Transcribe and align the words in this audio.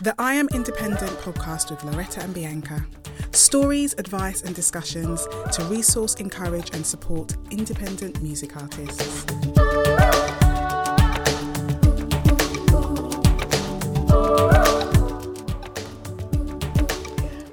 The 0.00 0.12
I 0.18 0.34
Am 0.34 0.48
Independent 0.48 1.12
podcast 1.18 1.70
with 1.70 1.84
Loretta 1.84 2.20
and 2.20 2.34
Bianca. 2.34 2.84
Stories, 3.30 3.94
advice, 3.96 4.42
and 4.42 4.52
discussions 4.52 5.24
to 5.52 5.64
resource, 5.66 6.14
encourage, 6.16 6.74
and 6.74 6.84
support 6.84 7.36
independent 7.52 8.20
music 8.20 8.56
artists. 8.56 9.24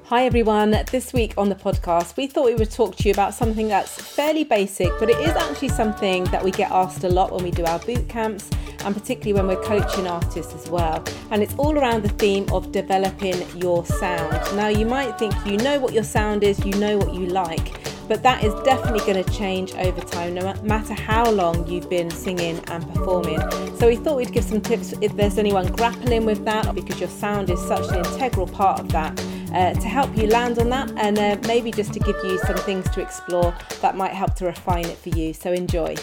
Hi 0.06 0.26
everyone. 0.26 0.76
This 0.90 1.12
week 1.12 1.34
on 1.38 1.48
the 1.48 1.54
podcast, 1.54 2.16
we 2.16 2.26
thought 2.26 2.46
we 2.46 2.56
would 2.56 2.72
talk 2.72 2.96
to 2.96 3.04
you 3.04 3.12
about 3.12 3.34
something 3.34 3.68
that's 3.68 3.94
fairly 3.94 4.42
basic, 4.42 4.90
but 4.98 5.08
it 5.08 5.18
is 5.20 5.30
actually 5.36 5.68
something 5.68 6.24
that 6.24 6.42
we 6.42 6.50
get 6.50 6.72
asked 6.72 7.04
a 7.04 7.08
lot 7.08 7.30
when 7.30 7.44
we 7.44 7.52
do 7.52 7.64
our 7.64 7.78
boot 7.78 8.08
camps 8.08 8.50
and 8.84 8.94
particularly 8.94 9.32
when 9.32 9.46
we're 9.46 9.62
coaching 9.64 10.06
artists 10.06 10.54
as 10.54 10.68
well. 10.68 11.04
And 11.30 11.42
it's 11.42 11.54
all 11.54 11.78
around 11.78 12.02
the 12.02 12.08
theme 12.10 12.46
of 12.52 12.72
developing 12.72 13.44
your 13.58 13.84
sound. 13.84 14.32
Now, 14.56 14.68
you 14.68 14.86
might 14.86 15.18
think 15.18 15.34
you 15.46 15.56
know 15.56 15.78
what 15.78 15.92
your 15.92 16.04
sound 16.04 16.42
is, 16.42 16.64
you 16.64 16.72
know 16.74 16.98
what 16.98 17.14
you 17.14 17.26
like, 17.26 17.72
but 18.08 18.22
that 18.22 18.44
is 18.44 18.52
definitely 18.64 19.00
going 19.10 19.22
to 19.22 19.30
change 19.32 19.74
over 19.74 20.00
time, 20.00 20.34
no 20.34 20.52
matter 20.62 20.94
how 20.94 21.30
long 21.30 21.66
you've 21.66 21.88
been 21.88 22.10
singing 22.10 22.60
and 22.68 22.86
performing. 22.92 23.40
So, 23.78 23.88
we 23.88 23.96
thought 23.96 24.16
we'd 24.16 24.32
give 24.32 24.44
some 24.44 24.60
tips 24.60 24.92
if 25.00 25.16
there's 25.16 25.38
anyone 25.38 25.66
grappling 25.72 26.24
with 26.24 26.44
that, 26.44 26.74
because 26.74 27.00
your 27.00 27.08
sound 27.08 27.50
is 27.50 27.60
such 27.66 27.88
an 27.88 28.04
integral 28.04 28.46
part 28.46 28.80
of 28.80 28.90
that, 28.92 29.18
uh, 29.54 29.74
to 29.74 29.88
help 29.88 30.16
you 30.16 30.26
land 30.26 30.58
on 30.58 30.68
that, 30.70 30.90
and 30.96 31.18
uh, 31.18 31.36
maybe 31.46 31.70
just 31.70 31.92
to 31.92 32.00
give 32.00 32.16
you 32.24 32.38
some 32.38 32.56
things 32.56 32.88
to 32.90 33.00
explore 33.00 33.54
that 33.80 33.96
might 33.96 34.12
help 34.12 34.34
to 34.36 34.46
refine 34.46 34.86
it 34.86 34.98
for 34.98 35.10
you. 35.10 35.32
So, 35.32 35.52
enjoy. 35.52 35.96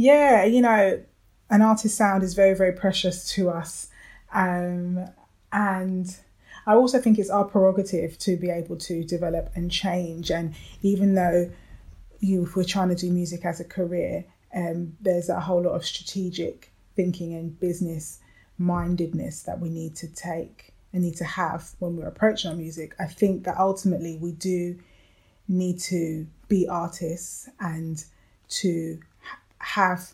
Yeah, 0.00 0.44
you 0.44 0.62
know, 0.62 1.02
an 1.50 1.60
artist's 1.60 1.98
sound 1.98 2.22
is 2.22 2.32
very, 2.32 2.54
very 2.54 2.72
precious 2.72 3.30
to 3.34 3.50
us. 3.50 3.90
Um, 4.32 5.04
and 5.52 6.16
I 6.66 6.72
also 6.72 6.98
think 6.98 7.18
it's 7.18 7.28
our 7.28 7.44
prerogative 7.44 8.16
to 8.20 8.38
be 8.38 8.48
able 8.48 8.78
to 8.78 9.04
develop 9.04 9.50
and 9.54 9.70
change. 9.70 10.30
And 10.30 10.54
even 10.80 11.16
though 11.16 11.50
you, 12.18 12.44
if 12.44 12.56
we're 12.56 12.64
trying 12.64 12.88
to 12.88 12.94
do 12.94 13.12
music 13.12 13.44
as 13.44 13.60
a 13.60 13.64
career, 13.64 14.24
um, 14.54 14.96
there's 15.02 15.28
a 15.28 15.38
whole 15.38 15.64
lot 15.64 15.72
of 15.72 15.84
strategic 15.84 16.72
thinking 16.96 17.34
and 17.34 17.60
business 17.60 18.20
mindedness 18.56 19.42
that 19.42 19.60
we 19.60 19.68
need 19.68 19.96
to 19.96 20.08
take 20.08 20.72
and 20.94 21.02
need 21.02 21.16
to 21.16 21.24
have 21.24 21.72
when 21.78 21.98
we're 21.98 22.08
approaching 22.08 22.50
our 22.50 22.56
music. 22.56 22.94
I 22.98 23.04
think 23.04 23.44
that 23.44 23.58
ultimately 23.58 24.16
we 24.16 24.32
do 24.32 24.78
need 25.46 25.78
to 25.80 26.26
be 26.48 26.66
artists 26.66 27.50
and 27.60 28.02
to 28.48 28.98
have 29.60 30.12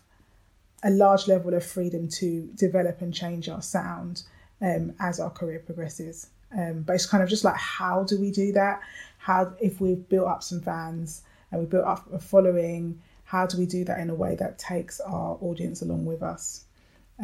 a 0.83 0.91
large 0.91 1.27
level 1.27 1.55
of 1.55 1.64
freedom 1.64 2.08
to 2.08 2.42
develop 2.55 3.00
and 3.00 3.12
change 3.12 3.48
our 3.48 3.62
sound 3.62 4.22
um, 4.61 4.94
as 5.00 5.19
our 5.19 5.30
career 5.30 5.58
progresses. 5.58 6.28
Um, 6.56 6.83
but 6.83 6.94
it's 6.94 7.06
kind 7.06 7.22
of 7.22 7.28
just 7.28 7.44
like, 7.44 7.56
how 7.56 8.05
do 8.05 8.20
we 8.20 8.30
do 8.30 8.52
that? 8.52 8.80
How, 9.19 9.52
if 9.61 9.80
we've 9.80 10.08
built 10.08 10.28
up 10.28 10.42
some 10.42 10.61
fans 10.61 11.22
and 11.50 11.61
we've 11.61 11.70
built 11.70 11.86
up 11.86 12.12
a 12.12 12.19
following, 12.19 13.00
how 13.24 13.47
do 13.47 13.58
we 13.58 13.67
do 13.67 13.84
that 13.84 13.98
in 13.98 14.11
a 14.11 14.14
way 14.14 14.36
that 14.36 14.58
takes 14.58 15.00
our 15.00 15.39
audience 15.41 15.83
along 15.83 16.05
with 16.05 16.22
us? 16.22 16.64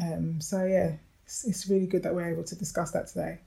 Um, 0.01 0.41
so, 0.41 0.65
yeah, 0.65 0.95
it's, 1.25 1.45
it's 1.47 1.69
really 1.69 1.87
good 1.87 2.03
that 2.03 2.15
we're 2.15 2.29
able 2.29 2.45
to 2.45 2.57
discuss 2.57 2.91
that 2.93 3.07
today. 3.07 3.39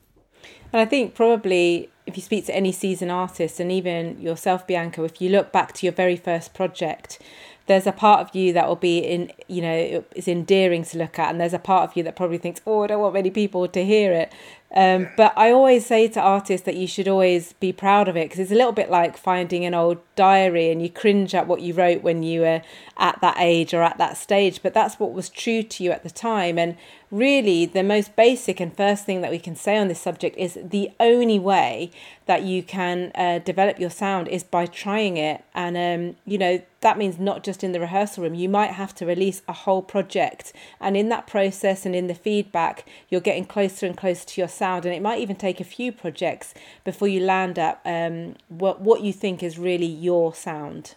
And 0.72 0.82
I 0.82 0.86
think 0.86 1.16
probably 1.16 1.90
if 2.06 2.16
you 2.16 2.24
speak 2.24 2.46
to 2.46 2.56
any 2.56 2.72
seasoned 2.72 3.12
artist 3.12 3.60
and 3.60 3.72
even 3.72 4.22
yourself, 4.22 4.68
Bianca, 4.68 5.04
if 5.04 5.22
you 5.22 5.30
look 5.30 5.52
back 5.52 5.74
to 5.74 5.86
your 5.86 5.94
very 5.94 6.16
first 6.16 6.54
project, 6.54 7.20
there's 7.68 7.88
a 7.88 7.92
part 7.92 8.22
of 8.22 8.36
you 8.36 8.54
that 8.54 8.68
will 8.68 8.76
be 8.76 9.00
in 9.00 9.32
you 9.48 9.62
know 9.62 10.04
it's 10.16 10.28
endearing 10.28 10.84
to 10.84 10.98
look 10.98 11.18
at 11.18 11.30
and 11.30 11.40
there's 11.40 11.54
a 11.54 11.60
part 11.60 11.90
of 11.90 11.98
you 11.98 12.04
that 12.04 12.16
probably 12.16 12.38
thinks 12.38 12.62
oh 12.66 12.84
i 12.84 12.88
don't 12.88 13.02
want 13.02 13.14
many 13.14 13.32
people 13.32 13.68
to 13.68 13.84
hear 13.84 14.12
it 14.12 14.32
um, 14.74 15.08
but 15.16 15.34
i 15.38 15.52
always 15.52 15.86
say 15.86 16.08
to 16.08 16.20
artists 16.20 16.66
that 16.66 16.76
you 16.76 16.88
should 16.88 17.08
always 17.08 17.54
be 17.54 17.72
proud 17.72 18.08
of 18.08 18.18
it 18.18 18.26
because 18.26 18.40
it's 18.40 18.52
a 18.52 18.56
little 18.56 18.72
bit 18.72 18.90
like 18.90 19.18
finding 19.18 19.66
an 19.66 19.74
old 19.74 19.98
diary 20.16 20.72
and 20.72 20.82
you 20.82 20.90
cringe 20.90 21.36
at 21.36 21.48
what 21.48 21.62
you 21.62 21.74
wrote 21.74 22.02
when 22.02 22.24
you 22.24 22.42
were 22.42 22.62
at 22.98 23.20
that 23.22 23.36
age 23.40 23.74
or 23.74 23.82
at 23.82 23.98
that 23.98 24.18
stage 24.18 24.62
but 24.62 24.74
that's 24.74 25.00
what 25.00 25.14
was 25.14 25.30
true 25.30 25.64
to 25.64 25.84
you 25.84 25.92
at 25.92 26.04
the 26.04 26.10
time. 26.10 26.58
And 26.58 26.76
really 27.12 27.66
the 27.66 27.84
most 27.84 28.16
basic 28.16 28.60
and 28.60 28.76
first 28.76 29.06
thing 29.06 29.22
that 29.22 29.32
we 29.32 29.40
can 29.40 29.56
say 29.56 29.78
on 29.78 29.88
this 29.88 30.02
subject 30.02 30.36
is 30.38 30.58
the 30.62 30.92
only 31.00 31.40
way 31.40 31.92
that 32.26 32.44
you 32.44 32.64
can 32.64 33.12
uh, 33.16 33.40
develop 33.40 33.80
your 33.80 33.90
sound 33.90 34.28
is 34.28 34.44
by 34.44 34.66
trying 34.66 35.18
it. 35.18 35.44
And 35.54 35.78
um, 35.78 36.18
you 36.26 36.38
know 36.38 36.62
that 36.82 36.98
means 36.98 37.18
not 37.18 37.44
just 37.44 37.64
in 37.64 37.72
the 37.72 37.80
rehearsal 37.80 38.24
room. 38.24 38.36
You 38.36 38.50
might 38.50 38.72
have 38.72 38.94
to 38.96 39.06
release 39.06 39.42
a 39.48 39.54
whole 39.54 39.82
project. 39.82 40.54
And 40.80 40.96
in 40.98 41.10
that 41.10 41.26
process 41.26 41.86
and 41.86 41.96
in 41.96 42.08
the 42.08 42.16
feedback 42.16 42.86
you're 43.10 43.22
getting 43.22 43.46
closer 43.46 43.86
and 43.86 43.96
closer 43.96 44.26
to 44.26 44.42
your 44.42 44.48
sound 44.56 44.86
and 44.86 44.94
it 44.94 45.02
might 45.02 45.20
even 45.20 45.36
take 45.36 45.60
a 45.60 45.66
few 45.66 45.92
projects 45.92 46.54
before 46.84 47.08
you 47.08 47.20
land 47.20 47.60
at 47.60 47.80
um, 47.86 48.36
what, 48.48 48.82
what 48.82 49.02
you 49.02 49.14
think 49.14 49.44
is 49.44 49.58
really 49.58 49.86
your 49.86 50.34
sound 50.34 50.96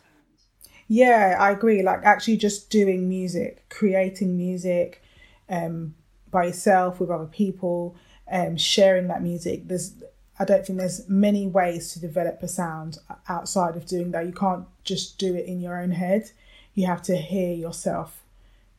yeah 0.87 1.37
i 1.39 1.51
agree 1.51 1.83
like 1.83 2.01
actually 2.05 2.37
just 2.37 2.71
doing 2.71 3.09
music 3.09 3.65
creating 3.69 4.37
music 4.37 5.03
um, 5.51 5.95
by 6.31 6.45
yourself 6.45 7.01
with 7.01 7.11
other 7.11 7.27
people 7.27 7.97
um, 8.31 8.57
sharing 8.57 9.09
that 9.09 9.23
music 9.23 9.67
there's 9.67 9.95
I 10.39 10.45
don't 10.45 10.65
think 10.65 10.79
there's 10.79 11.09
many 11.09 11.47
ways 11.47 11.93
to 11.93 12.01
develop 12.01 12.43
a 12.43 12.49
sound 12.49 12.99
outside 13.29 13.77
of 13.77 13.87
doing 13.87 14.13
that. 14.13 14.27
You 14.27 14.33
can't 14.33 14.67
just 14.85 15.19
do 15.19 15.35
it 15.35 15.47
in 15.47 15.61
your 15.61 15.81
own 15.81 15.91
head. 15.91 16.31
You 16.75 16.87
have 16.87 17.03
to 17.03 17.17
hear 17.17 17.53
yourself 17.53 18.23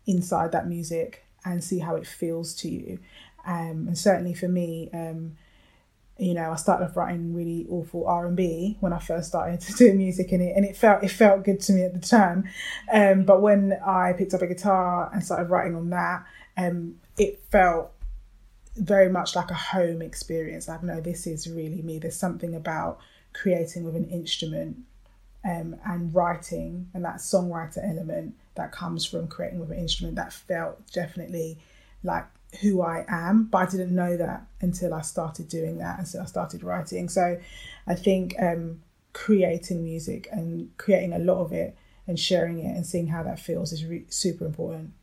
inside 0.07 0.51
that 0.53 0.67
music 0.67 1.25
and 1.43 1.63
see 1.63 1.79
how 1.79 1.95
it 1.95 2.07
feels 2.07 2.53
to 2.55 2.69
you. 2.69 2.99
Um, 3.45 3.87
and 3.87 3.97
certainly 3.97 4.33
for 4.33 4.47
me, 4.47 4.89
um, 4.93 5.37
you 6.17 6.33
know, 6.33 6.51
I 6.51 6.55
started 6.57 6.85
off 6.85 6.97
writing 6.97 7.33
really 7.33 7.65
awful 7.69 8.05
R 8.05 8.27
and 8.27 8.35
B 8.35 8.77
when 8.81 8.91
I 8.91 8.99
first 8.99 9.29
started 9.29 9.61
doing 9.77 9.97
music 9.97 10.33
in 10.33 10.41
it, 10.41 10.55
and 10.55 10.65
it 10.65 10.75
felt 10.75 11.03
it 11.03 11.09
felt 11.09 11.45
good 11.45 11.61
to 11.61 11.73
me 11.73 11.83
at 11.83 11.93
the 11.93 12.05
time. 12.05 12.47
Um, 12.91 13.23
but 13.23 13.41
when 13.41 13.73
I 13.85 14.13
picked 14.13 14.33
up 14.33 14.41
a 14.41 14.47
guitar 14.47 15.09
and 15.13 15.23
started 15.23 15.49
writing 15.49 15.75
on 15.75 15.89
that, 15.91 16.25
um, 16.57 16.95
it 17.17 17.41
felt 17.49 17.91
very 18.75 19.09
much 19.09 19.35
like 19.35 19.49
a 19.49 19.55
home 19.55 20.01
experience. 20.01 20.67
Like, 20.67 20.83
no, 20.83 20.99
this 20.99 21.25
is 21.25 21.49
really 21.49 21.81
me. 21.81 21.99
There's 21.99 22.17
something 22.17 22.53
about 22.53 22.99
creating 23.33 23.83
with 23.83 23.95
an 23.95 24.09
instrument 24.09 24.77
um, 25.45 25.77
and 25.85 26.13
writing 26.13 26.89
and 26.93 27.05
that 27.05 27.17
songwriter 27.17 27.79
element 27.87 28.35
that 28.55 28.71
comes 28.71 29.05
from 29.05 29.27
creating 29.27 29.59
with 29.59 29.71
an 29.71 29.77
instrument 29.77 30.15
that 30.15 30.33
felt 30.33 30.79
definitely 30.91 31.57
like 32.03 32.25
who 32.61 32.81
I 32.81 33.05
am. 33.07 33.45
But 33.45 33.57
I 33.57 33.65
didn't 33.71 33.95
know 33.95 34.17
that 34.17 34.45
until 34.61 34.93
I 34.93 35.01
started 35.01 35.47
doing 35.47 35.77
that, 35.77 35.99
until 35.99 36.21
I 36.21 36.25
started 36.25 36.63
writing. 36.63 37.09
So 37.09 37.39
I 37.87 37.95
think 37.95 38.35
um, 38.39 38.81
creating 39.13 39.83
music 39.83 40.27
and 40.31 40.75
creating 40.77 41.13
a 41.13 41.19
lot 41.19 41.41
of 41.41 41.51
it 41.51 41.77
and 42.07 42.19
sharing 42.19 42.59
it 42.59 42.75
and 42.75 42.85
seeing 42.85 43.07
how 43.07 43.23
that 43.23 43.39
feels 43.39 43.71
is 43.71 43.85
re- 43.85 44.05
super 44.09 44.45
important. 44.45 44.93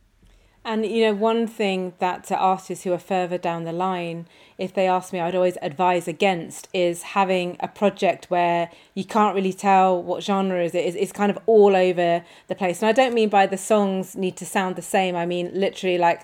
And 0.67 0.85
you 0.85 1.05
know, 1.05 1.13
one 1.13 1.47
thing 1.47 1.93
that 1.99 2.25
to 2.25 2.35
artists 2.35 2.83
who 2.83 2.91
are 2.91 2.99
further 2.99 3.37
down 3.37 3.63
the 3.63 3.71
line, 3.71 4.27
if 4.57 4.73
they 4.73 4.85
ask 4.85 5.13
me, 5.13 5.21
I'd 5.21 5.33
always 5.33 5.57
advise 5.61 6.09
against 6.09 6.67
is 6.73 7.03
having 7.03 7.55
a 7.61 7.69
project 7.69 8.29
where 8.29 8.69
you 8.93 9.05
can't 9.05 9.33
really 9.33 9.53
tell 9.53 10.03
what 10.03 10.23
genre 10.23 10.61
is. 10.61 10.75
It's, 10.75 10.97
it's 10.97 11.13
kind 11.13 11.31
of 11.31 11.39
all 11.45 11.73
over 11.73 12.21
the 12.49 12.55
place. 12.55 12.81
And 12.81 12.89
I 12.89 12.91
don't 12.91 13.13
mean 13.13 13.29
by 13.29 13.47
the 13.47 13.57
songs 13.57 14.17
need 14.17 14.35
to 14.37 14.45
sound 14.45 14.75
the 14.75 14.81
same. 14.81 15.15
I 15.15 15.25
mean 15.25 15.51
literally 15.53 15.97
like 15.97 16.23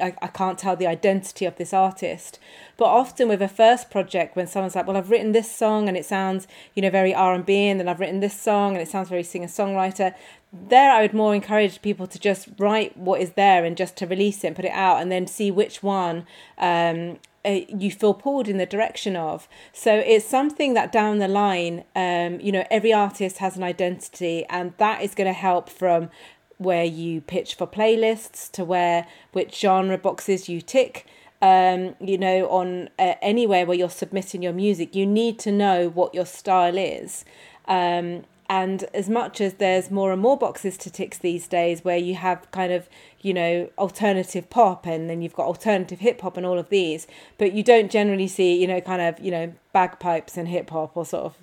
I, 0.00 0.14
I 0.20 0.26
can't 0.28 0.58
tell 0.58 0.76
the 0.76 0.86
identity 0.86 1.44
of 1.44 1.56
this 1.56 1.72
artist. 1.72 2.38
But 2.76 2.86
often 2.86 3.28
with 3.28 3.42
a 3.42 3.48
first 3.48 3.90
project, 3.90 4.36
when 4.36 4.46
someone's 4.46 4.74
like, 4.74 4.86
"Well, 4.86 4.96
I've 4.96 5.10
written 5.10 5.32
this 5.32 5.50
song 5.50 5.88
and 5.88 5.96
it 5.96 6.04
sounds, 6.04 6.46
you 6.74 6.82
know, 6.82 6.90
very 6.90 7.14
R 7.14 7.34
and 7.34 7.46
then 7.46 7.88
I've 7.88 8.00
written 8.00 8.20
this 8.20 8.38
song 8.38 8.72
and 8.72 8.82
it 8.82 8.88
sounds 8.88 9.08
very 9.08 9.22
singer 9.22 9.46
songwriter," 9.46 10.14
there 10.52 10.92
I 10.92 11.02
would 11.02 11.14
more 11.14 11.34
encourage 11.34 11.82
people 11.82 12.06
to 12.06 12.18
just 12.18 12.48
write 12.58 12.96
what 12.96 13.20
is 13.20 13.32
there 13.32 13.64
and 13.64 13.76
just 13.76 13.96
to 13.96 14.06
release 14.06 14.44
it 14.44 14.48
and 14.48 14.56
put 14.56 14.64
it 14.64 14.72
out 14.72 15.00
and 15.00 15.12
then 15.12 15.26
see 15.26 15.50
which 15.50 15.82
one 15.82 16.26
um, 16.56 17.18
uh, 17.44 17.60
you 17.68 17.90
feel 17.90 18.14
pulled 18.14 18.48
in 18.48 18.58
the 18.58 18.66
direction 18.66 19.14
of. 19.14 19.48
So 19.72 19.94
it's 19.94 20.24
something 20.24 20.74
that 20.74 20.90
down 20.90 21.18
the 21.18 21.28
line, 21.28 21.84
um, 21.94 22.40
you 22.40 22.50
know, 22.50 22.64
every 22.70 22.92
artist 22.92 23.38
has 23.38 23.56
an 23.56 23.62
identity 23.62 24.44
and 24.48 24.72
that 24.78 25.02
is 25.02 25.14
going 25.14 25.28
to 25.28 25.38
help 25.38 25.68
from 25.68 26.10
where 26.58 26.84
you 26.84 27.20
pitch 27.20 27.54
for 27.54 27.66
playlists 27.66 28.50
to 28.52 28.64
where 28.64 29.06
which 29.32 29.58
genre 29.58 29.96
boxes 29.96 30.48
you 30.48 30.60
tick 30.60 31.06
um, 31.40 31.94
you 32.00 32.18
know, 32.18 32.48
on 32.48 32.88
uh, 32.98 33.14
anywhere 33.22 33.64
where 33.64 33.76
you're 33.76 33.90
submitting 33.90 34.42
your 34.42 34.52
music, 34.52 34.94
you 34.94 35.06
need 35.06 35.38
to 35.40 35.52
know 35.52 35.88
what 35.88 36.14
your 36.14 36.26
style 36.26 36.76
is. 36.76 37.24
Um, 37.66 38.24
and 38.48 38.84
as 38.94 39.08
much 39.08 39.40
as 39.40 39.54
there's 39.54 39.90
more 39.90 40.12
and 40.12 40.22
more 40.22 40.36
boxes 40.36 40.76
to 40.78 40.90
tick 40.90 41.18
these 41.18 41.46
days 41.46 41.84
where 41.84 41.98
you 41.98 42.14
have 42.14 42.50
kind 42.50 42.72
of 42.72 42.88
you 43.20 43.34
know 43.34 43.68
alternative 43.78 44.48
pop 44.48 44.86
and 44.86 45.10
then 45.10 45.22
you've 45.22 45.34
got 45.34 45.46
alternative 45.46 46.00
hip 46.00 46.20
hop 46.20 46.36
and 46.36 46.46
all 46.46 46.58
of 46.58 46.68
these 46.68 47.06
but 47.36 47.52
you 47.52 47.62
don't 47.62 47.90
generally 47.90 48.28
see 48.28 48.58
you 48.60 48.66
know 48.66 48.80
kind 48.80 49.02
of 49.02 49.18
you 49.20 49.30
know 49.30 49.52
bagpipes 49.72 50.36
and 50.36 50.48
hip 50.48 50.70
hop 50.70 50.96
or 50.96 51.04
sort 51.04 51.24
of 51.24 51.36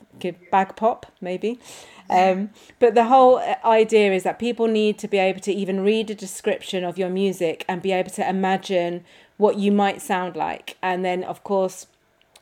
bag 0.51 0.75
pop 0.75 1.05
maybe. 1.21 1.59
Um, 2.07 2.51
but 2.79 2.93
the 2.93 3.05
whole 3.05 3.39
idea 3.63 4.13
is 4.13 4.23
that 4.23 4.37
people 4.37 4.67
need 4.67 4.99
to 4.99 5.07
be 5.07 5.17
able 5.17 5.39
to 5.41 5.51
even 5.51 5.79
read 5.81 6.11
a 6.11 6.15
description 6.15 6.83
of 6.83 6.97
your 6.99 7.09
music 7.09 7.65
and 7.67 7.81
be 7.81 7.91
able 7.91 8.11
to 8.11 8.29
imagine 8.29 9.03
what 9.37 9.57
you 9.57 9.71
might 9.71 10.01
sound 10.01 10.35
like. 10.35 10.77
And 10.81 11.03
then 11.03 11.23
of 11.23 11.43
course 11.43 11.87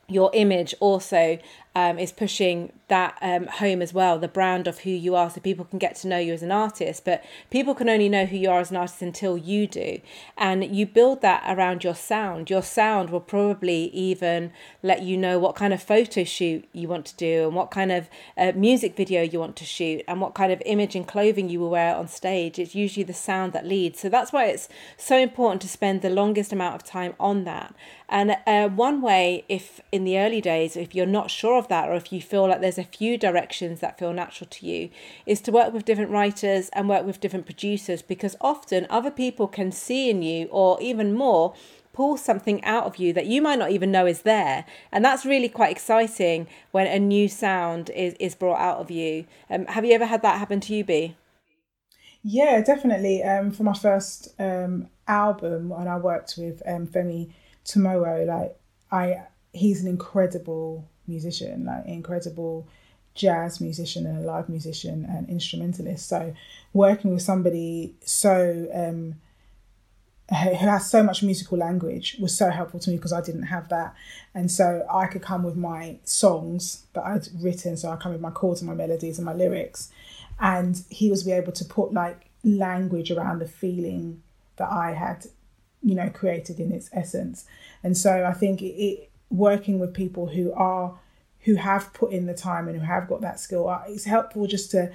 your 0.10 0.32
image 0.34 0.76
also 0.80 1.40
um, 1.76 1.98
is 1.98 2.12
pushing 2.12 2.72
that 2.88 3.18
um, 3.22 3.48
home 3.48 3.82
as 3.82 3.94
well, 3.94 4.20
the 4.20 4.28
brand 4.28 4.68
of 4.68 4.80
who 4.80 4.92
you 4.92 5.16
are, 5.16 5.30
so 5.30 5.42
people 5.42 5.66
can 5.66 5.80
get 5.80 5.96
to 5.96 6.08
know 6.08 6.20
you 6.20 6.32
as 6.32 6.44
an 6.44 6.52
artist. 6.52 7.04
But 7.04 7.24
people 7.50 7.74
can 7.74 7.90
only 7.90 8.10
know 8.10 8.26
who 8.26 8.38
you 8.38 8.50
are 8.52 8.60
as 8.60 8.70
an 8.70 8.78
artist 8.78 9.02
until 9.02 9.38
you 9.38 9.66
do. 9.66 10.00
And 10.38 10.76
you 10.76 10.86
build 10.86 11.22
that 11.22 11.44
around 11.48 11.84
your 11.84 11.96
sound. 11.96 12.52
Your 12.52 12.62
sound 12.62 13.10
will 13.10 13.20
probably 13.20 13.86
even 13.86 14.52
let 14.84 15.02
you 15.02 15.18
know 15.18 15.40
what 15.40 15.56
kind 15.56 15.74
of 15.74 15.82
photo 15.82 16.24
shoot 16.24 16.68
you 16.74 16.88
want 16.88 17.08
to 17.08 17.16
do, 17.16 17.46
and 17.46 17.56
what 17.56 17.72
kind 17.72 17.92
of 17.92 18.08
uh, 18.38 18.52
music 18.56 18.96
video 18.96 19.24
you 19.24 19.40
want 19.40 19.56
to 19.56 19.66
shoot, 19.66 20.04
and 20.08 20.22
what 20.22 20.36
kind 20.36 20.52
of 20.52 20.62
image 20.66 20.96
and 20.96 21.08
clothing 21.08 21.50
you 21.50 21.60
will 21.60 21.72
wear 21.72 21.96
on 21.96 22.08
stage. 22.08 22.60
It's 22.60 22.76
usually 22.76 23.04
the 23.04 23.14
sound 23.14 23.54
that 23.54 23.66
leads. 23.66 24.00
So 24.00 24.10
that's 24.10 24.32
why 24.32 24.46
it's 24.46 24.70
so 24.98 25.18
important 25.18 25.62
to 25.64 25.68
spend 25.68 26.02
the 26.02 26.10
longest 26.10 26.54
amount 26.54 26.76
of 26.76 26.84
time 26.84 27.16
on 27.20 27.46
that. 27.46 27.74
And 28.10 28.38
uh, 28.46 28.70
one 28.70 29.02
way, 29.02 29.44
if 29.50 29.82
in 29.92 30.04
the 30.04 30.20
early 30.20 30.42
days, 30.42 30.78
if 30.78 30.94
you're 30.94 31.08
not 31.08 31.32
sure 31.32 31.63
of 31.64 31.70
that, 31.70 31.90
or 31.90 31.94
if 31.94 32.12
you 32.12 32.22
feel 32.22 32.48
like 32.48 32.62
there's 32.62 32.78
a 32.78 32.84
few 32.84 33.18
directions 33.18 33.80
that 33.80 33.98
feel 33.98 34.14
natural 34.14 34.48
to 34.50 34.66
you, 34.66 34.90
is 35.26 35.42
to 35.42 35.52
work 35.52 35.74
with 35.74 35.86
different 35.86 36.12
writers 36.12 36.70
and 36.74 36.90
work 36.90 37.06
with 37.06 37.20
different 37.20 37.46
producers 37.46 38.02
because 38.02 38.36
often 38.42 38.86
other 38.90 39.12
people 39.12 39.48
can 39.48 39.72
see 39.72 40.10
in 40.10 40.22
you, 40.22 40.48
or 40.52 40.82
even 40.82 41.14
more, 41.14 41.54
pull 41.94 42.18
something 42.18 42.64
out 42.64 42.86
of 42.86 42.98
you 42.98 43.14
that 43.14 43.28
you 43.28 43.42
might 43.42 43.60
not 43.60 43.72
even 43.72 43.92
know 43.92 44.06
is 44.06 44.24
there. 44.24 44.66
And 44.92 45.06
that's 45.06 45.26
really 45.26 45.50
quite 45.50 45.72
exciting 45.72 46.48
when 46.72 46.88
a 46.88 47.00
new 47.00 47.30
sound 47.30 47.90
is, 47.92 48.16
is 48.20 48.36
brought 48.36 48.60
out 48.60 48.80
of 48.80 48.92
you. 48.92 49.26
Um, 49.50 49.66
have 49.68 49.86
you 49.86 49.94
ever 49.94 50.08
had 50.08 50.24
that 50.24 50.40
happen 50.40 50.60
to 50.62 50.74
you, 50.74 50.84
B? 50.84 51.16
Yeah, 52.24 52.62
definitely. 52.62 53.22
Um, 53.22 53.52
for 53.52 53.64
my 53.64 53.74
first 53.74 54.34
um, 54.40 54.88
album, 55.08 55.70
when 55.70 55.88
I 55.88 55.98
worked 55.98 56.36
with 56.38 56.62
um, 56.66 56.88
Femi 56.88 57.32
Temowo, 57.66 58.26
like 58.26 58.58
I, 58.92 59.24
he's 59.52 59.82
an 59.84 59.90
incredible 59.90 60.90
musician, 61.08 61.66
like 61.66 61.86
incredible 61.86 62.68
jazz 63.16 63.62
musician 63.62 64.06
and 64.06 64.18
a 64.18 64.22
live 64.22 64.50
musician 64.50 65.06
and 65.08 65.30
instrumentalist. 65.30 66.08
So 66.08 66.34
working 66.74 67.14
with 67.14 67.22
somebody 67.22 67.96
so 68.04 68.68
um, 68.74 69.16
who 70.30 70.54
has 70.56 70.90
so 70.90 71.04
much 71.04 71.22
musical 71.22 71.58
language 71.58 72.18
was 72.20 72.36
so 72.36 72.50
helpful 72.50 72.80
to 72.80 72.90
me 72.90 72.96
because 72.96 73.14
I 73.14 73.22
didn't 73.22 73.44
have 73.44 73.70
that, 73.70 73.94
and 74.34 74.50
so 74.50 74.86
I 74.92 75.08
could 75.08 75.22
come 75.22 75.44
with 75.44 75.56
my 75.56 75.98
songs 76.04 76.84
that 76.94 77.06
I'd 77.06 77.28
written. 77.40 77.78
So 77.78 77.90
I 77.90 77.98
come 77.98 78.14
with 78.14 78.22
my 78.22 78.32
chords 78.32 78.62
and 78.62 78.70
my 78.70 78.76
melodies 78.76 79.20
and 79.20 79.26
my 79.26 79.34
lyrics, 79.34 79.92
and 80.40 80.82
he 80.90 81.10
was 81.10 81.24
be 81.24 81.34
able 81.34 81.52
to 81.54 81.66
put 81.66 81.94
like 81.94 82.30
language 82.44 83.12
around 83.12 83.40
the 83.40 83.48
feeling 83.48 84.24
that 84.58 84.72
I 84.72 84.94
had 84.94 85.28
you 85.84 85.94
know 85.94 86.10
created 86.10 86.60
in 86.60 86.72
its 86.72 86.90
essence 86.94 87.46
and 87.84 87.98
so 87.98 88.26
i 88.26 88.34
think 88.34 88.62
it, 88.62 88.74
it, 88.82 89.10
working 89.34 89.80
with 89.80 89.94
people 89.94 90.28
who 90.28 90.54
are 90.54 90.98
who 91.42 91.56
have 91.56 91.92
put 91.94 92.14
in 92.14 92.26
the 92.26 92.34
time 92.34 92.68
and 92.68 92.80
who 92.80 92.86
have 92.86 93.08
got 93.08 93.20
that 93.22 93.40
skill 93.40 93.68
uh, 93.68 93.82
it's 93.88 94.06
helpful 94.06 94.46
just 94.48 94.72
to 94.72 94.92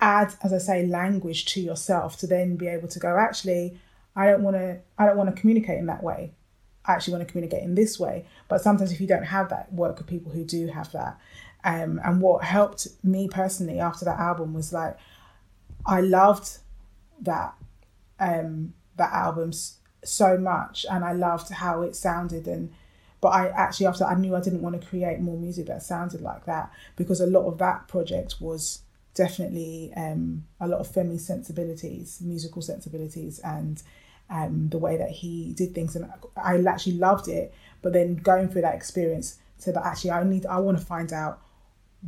add 0.00 0.32
as 0.42 0.52
i 0.52 0.58
say 0.58 0.86
language 0.86 1.44
to 1.44 1.60
yourself 1.60 2.16
to 2.16 2.26
then 2.26 2.56
be 2.56 2.68
able 2.68 2.88
to 2.88 2.98
go 2.98 3.18
actually 3.18 3.76
i 4.14 4.24
don't 4.24 4.42
want 4.42 4.56
to 4.56 4.78
i 4.98 5.04
don't 5.04 5.16
want 5.16 5.34
to 5.34 5.40
communicate 5.40 5.78
in 5.78 5.86
that 5.86 6.02
way. 6.02 6.32
I 6.82 6.94
actually 6.94 7.12
want 7.12 7.28
to 7.28 7.32
communicate 7.32 7.62
in 7.62 7.74
this 7.74 8.00
way. 8.00 8.24
But 8.48 8.62
sometimes 8.62 8.90
if 8.90 9.02
you 9.02 9.06
don't 9.06 9.24
have 9.24 9.50
that 9.50 9.70
work 9.70 9.98
with 9.98 10.06
people 10.06 10.32
who 10.32 10.44
do 10.44 10.66
have 10.68 10.90
that. 10.92 11.20
Um, 11.62 12.00
and 12.02 12.22
what 12.22 12.42
helped 12.42 12.88
me 13.04 13.28
personally 13.28 13.78
after 13.78 14.06
that 14.06 14.18
album 14.18 14.54
was 14.54 14.72
like 14.72 14.96
i 15.84 16.00
loved 16.00 16.56
that 17.20 17.54
um 18.18 18.72
that 18.96 19.12
album 19.12 19.52
so 20.04 20.38
much 20.38 20.86
and 20.90 21.04
I 21.04 21.12
loved 21.12 21.50
how 21.50 21.82
it 21.82 21.96
sounded 21.96 22.46
and 22.46 22.72
but 23.20 23.28
I 23.28 23.48
actually 23.48 23.86
after 23.86 24.04
I 24.04 24.14
knew 24.14 24.34
I 24.34 24.40
didn't 24.40 24.62
want 24.62 24.80
to 24.80 24.86
create 24.86 25.20
more 25.20 25.36
music 25.36 25.66
that 25.66 25.82
sounded 25.82 26.20
like 26.20 26.46
that 26.46 26.70
because 26.96 27.20
a 27.20 27.26
lot 27.26 27.46
of 27.46 27.58
that 27.58 27.88
project 27.88 28.36
was 28.40 28.82
definitely 29.14 29.92
um, 29.96 30.44
a 30.60 30.68
lot 30.68 30.80
of 30.80 30.88
Femi 30.88 31.18
sensibilities, 31.18 32.20
musical 32.22 32.62
sensibilities, 32.62 33.38
and 33.40 33.82
um, 34.30 34.68
the 34.68 34.78
way 34.78 34.96
that 34.96 35.10
he 35.10 35.52
did 35.54 35.74
things, 35.74 35.96
and 35.96 36.10
I 36.36 36.56
actually 36.68 36.96
loved 36.96 37.28
it. 37.28 37.52
But 37.82 37.92
then 37.92 38.16
going 38.16 38.48
through 38.48 38.62
that 38.62 38.74
experience, 38.74 39.38
so 39.58 39.72
that 39.72 39.84
actually 39.84 40.12
I 40.12 40.24
need, 40.24 40.46
I 40.46 40.58
want 40.58 40.78
to 40.78 40.84
find 40.84 41.12
out 41.12 41.40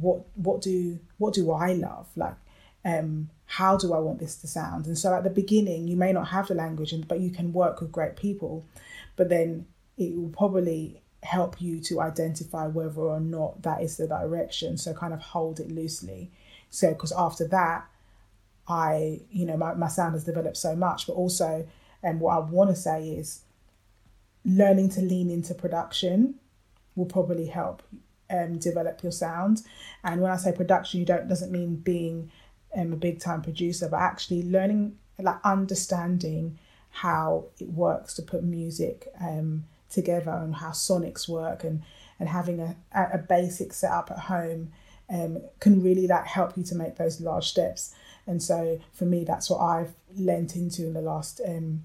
what 0.00 0.25
what 0.37 0.62
do 0.62 0.99
what 1.19 1.35
do 1.35 1.50
I 1.50 1.75
love, 1.75 2.08
like 2.17 2.37
um, 2.85 3.31
how 3.47 3.76
do 3.76 3.93
I 3.93 3.99
want 3.99 4.19
this 4.19 4.37
to 4.37 4.47
sound? 4.47 4.87
And 4.87 4.97
so 4.97 5.12
at 5.15 5.25
the 5.25 5.31
beginning, 5.31 5.88
you 5.88 5.97
may 5.97 6.12
not 6.12 6.29
have 6.29 6.49
the 6.49 6.55
language, 6.55 6.94
but 7.06 7.20
you 7.20 7.31
can 7.31 7.53
work 7.53 7.81
with 7.81 7.93
great 7.93 8.17
people. 8.17 8.65
But 9.17 9.29
then 9.29 9.67
it 9.99 10.17
will 10.17 10.31
probably 10.31 11.01
help 11.22 11.60
you 11.60 11.80
to 11.80 12.00
identify 12.00 12.66
whether 12.66 13.00
or 13.00 13.20
not 13.20 13.62
that 13.62 13.82
is 13.82 13.96
the 13.96 14.06
direction. 14.06 14.76
So 14.76 14.92
kind 14.92 15.14
of 15.14 15.20
hold 15.20 15.60
it 15.60 15.70
loosely. 15.70 16.30
So, 16.70 16.90
because 16.90 17.12
after 17.12 17.46
that, 17.48 17.86
I, 18.66 19.20
you 19.30 19.44
know, 19.44 19.56
my, 19.56 19.74
my 19.74 19.88
sound 19.88 20.14
has 20.14 20.24
developed 20.24 20.56
so 20.56 20.74
much, 20.74 21.06
but 21.06 21.14
also, 21.14 21.66
and 22.02 22.14
um, 22.14 22.20
what 22.20 22.36
I 22.36 22.38
want 22.40 22.70
to 22.70 22.76
say 22.76 23.10
is 23.10 23.42
learning 24.44 24.88
to 24.90 25.00
lean 25.00 25.30
into 25.30 25.54
production 25.54 26.36
will 26.96 27.06
probably 27.06 27.46
help 27.46 27.82
um, 28.30 28.58
develop 28.58 29.02
your 29.02 29.12
sound. 29.12 29.62
And 30.02 30.20
when 30.20 30.30
I 30.30 30.36
say 30.36 30.52
production, 30.52 31.00
you 31.00 31.06
don't 31.06 31.28
doesn't 31.28 31.52
mean 31.52 31.76
being 31.76 32.30
um, 32.74 32.92
a 32.92 32.96
big 32.96 33.20
time 33.20 33.42
producer, 33.42 33.88
but 33.88 34.00
actually 34.00 34.42
learning, 34.42 34.96
like 35.19 35.38
understanding 35.44 36.58
how 36.90 37.46
it 37.58 37.69
works 37.69 38.14
to 38.14 38.22
put 38.22 38.42
music 38.42 39.08
um, 39.20 39.64
together 39.93 40.31
and 40.31 40.56
how 40.56 40.71
sonics 40.71 41.29
work 41.29 41.65
and, 41.65 41.83
and 42.19 42.29
having 42.29 42.61
a, 42.61 42.77
a 42.94 43.19
basic 43.19 43.73
setup 43.73 44.11
at 44.11 44.19
home 44.19 44.73
um, 45.11 45.39
can 45.61 45.83
really 45.83 46.06
like 46.06 46.27
help 46.27 46.56
you 46.56 46.65
to 46.65 46.75
make 46.75 46.97
those 46.97 47.21
large 47.21 47.49
steps. 47.49 47.94
And 48.27 48.43
so 48.43 48.81
for 48.93 49.05
me, 49.05 49.25
that's 49.25 49.50
what 49.50 49.59
I've 49.59 49.93
lent 50.17 50.56
into 50.56 50.87
in 50.87 50.94
the 50.94 51.00
last 51.00 51.41
um, 51.47 51.83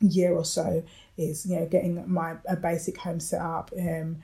year 0.00 0.32
or 0.32 0.44
so 0.44 0.84
is 1.16 1.46
you 1.46 1.58
know 1.58 1.66
getting 1.66 2.02
my 2.10 2.36
a 2.46 2.56
basic 2.56 2.98
home 2.98 3.20
set 3.20 3.40
up 3.40 3.70
um, 3.78 4.18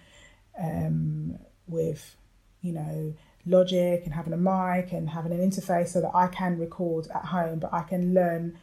um, 0.63 1.39
with 1.67 2.17
you 2.61 2.73
know 2.73 3.15
Logic 3.45 4.03
and 4.05 4.15
having 4.15 4.33
a 4.33 4.37
mic 4.37 4.93
and 4.93 5.11
having 5.11 5.33
an 5.33 5.41
interface 5.41 5.89
so 5.89 6.01
that 6.01 6.13
I 6.15 6.29
can 6.29 6.59
record 6.59 7.09
at 7.13 7.25
home, 7.25 7.59
but 7.59 7.73
I 7.73 7.83
can 7.83 8.15
learn 8.15 8.57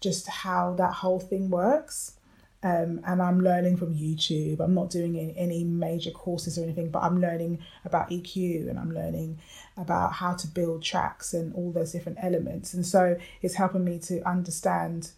just 0.00 0.26
how 0.26 0.74
that 0.74 0.94
whole 0.94 1.20
thing 1.20 1.48
works. 1.48 2.16
Um, 2.62 3.00
and 3.06 3.22
I'm 3.22 3.40
learning 3.42 3.76
from 3.76 3.94
YouTube. 3.94 4.60
I'm 4.60 4.74
not 4.74 4.90
doing 4.90 5.18
any, 5.36 5.62
major 5.62 6.10
courses 6.10 6.58
or 6.58 6.64
anything, 6.64 6.90
but 6.90 7.02
I'm 7.02 7.20
learning 7.20 7.60
about 7.84 8.10
EQ 8.10 8.68
and 8.68 8.78
I'm 8.78 8.92
learning 8.92 9.38
about 9.76 10.14
how 10.14 10.34
to 10.34 10.46
build 10.48 10.82
tracks 10.82 11.34
and 11.34 11.54
all 11.54 11.70
those 11.70 11.92
different 11.92 12.18
elements. 12.22 12.74
And 12.74 12.84
so 12.84 13.16
it's 13.42 13.54
helping 13.54 13.84
me 13.84 13.98
to 14.00 14.26
understand 14.26 15.10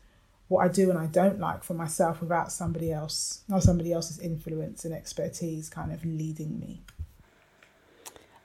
what 0.49 0.65
I 0.65 0.69
do 0.69 0.91
and 0.91 0.99
I 0.99 1.07
don't 1.07 1.39
like 1.39 1.63
for 1.63 1.75
myself 1.75 2.21
without 2.21 2.51
somebody 2.51 2.91
else, 2.91 3.43
or 3.51 3.61
somebody 3.61 3.93
else's 3.93 4.19
influence 4.19 4.85
and 4.85 4.93
expertise 4.93 5.69
kind 5.69 5.93
of 5.93 6.05
leading 6.05 6.59
me. 6.59 6.83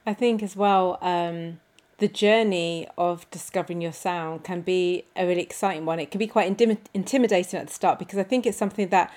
I 0.05 0.13
think 0.13 0.43
as 0.43 0.55
well, 0.55 0.97
um, 1.01 1.59
the 1.97 2.07
journey 2.07 2.87
of 2.97 3.29
discovering 3.31 3.81
your 3.81 3.91
sound 3.91 4.43
can 4.43 4.61
be 4.61 5.05
a 5.15 5.25
really 5.25 5.41
exciting 5.41 5.85
one. 5.85 5.99
It 5.99 6.11
can 6.11 6.19
be 6.19 6.27
quite 6.27 6.55
intim- 6.55 6.77
intimidating 6.93 7.59
at 7.59 7.67
the 7.67 7.73
start 7.73 7.99
because 7.99 8.17
I 8.19 8.23
think 8.23 8.45
it's 8.45 8.57
something 8.57 8.89
that 8.89 9.13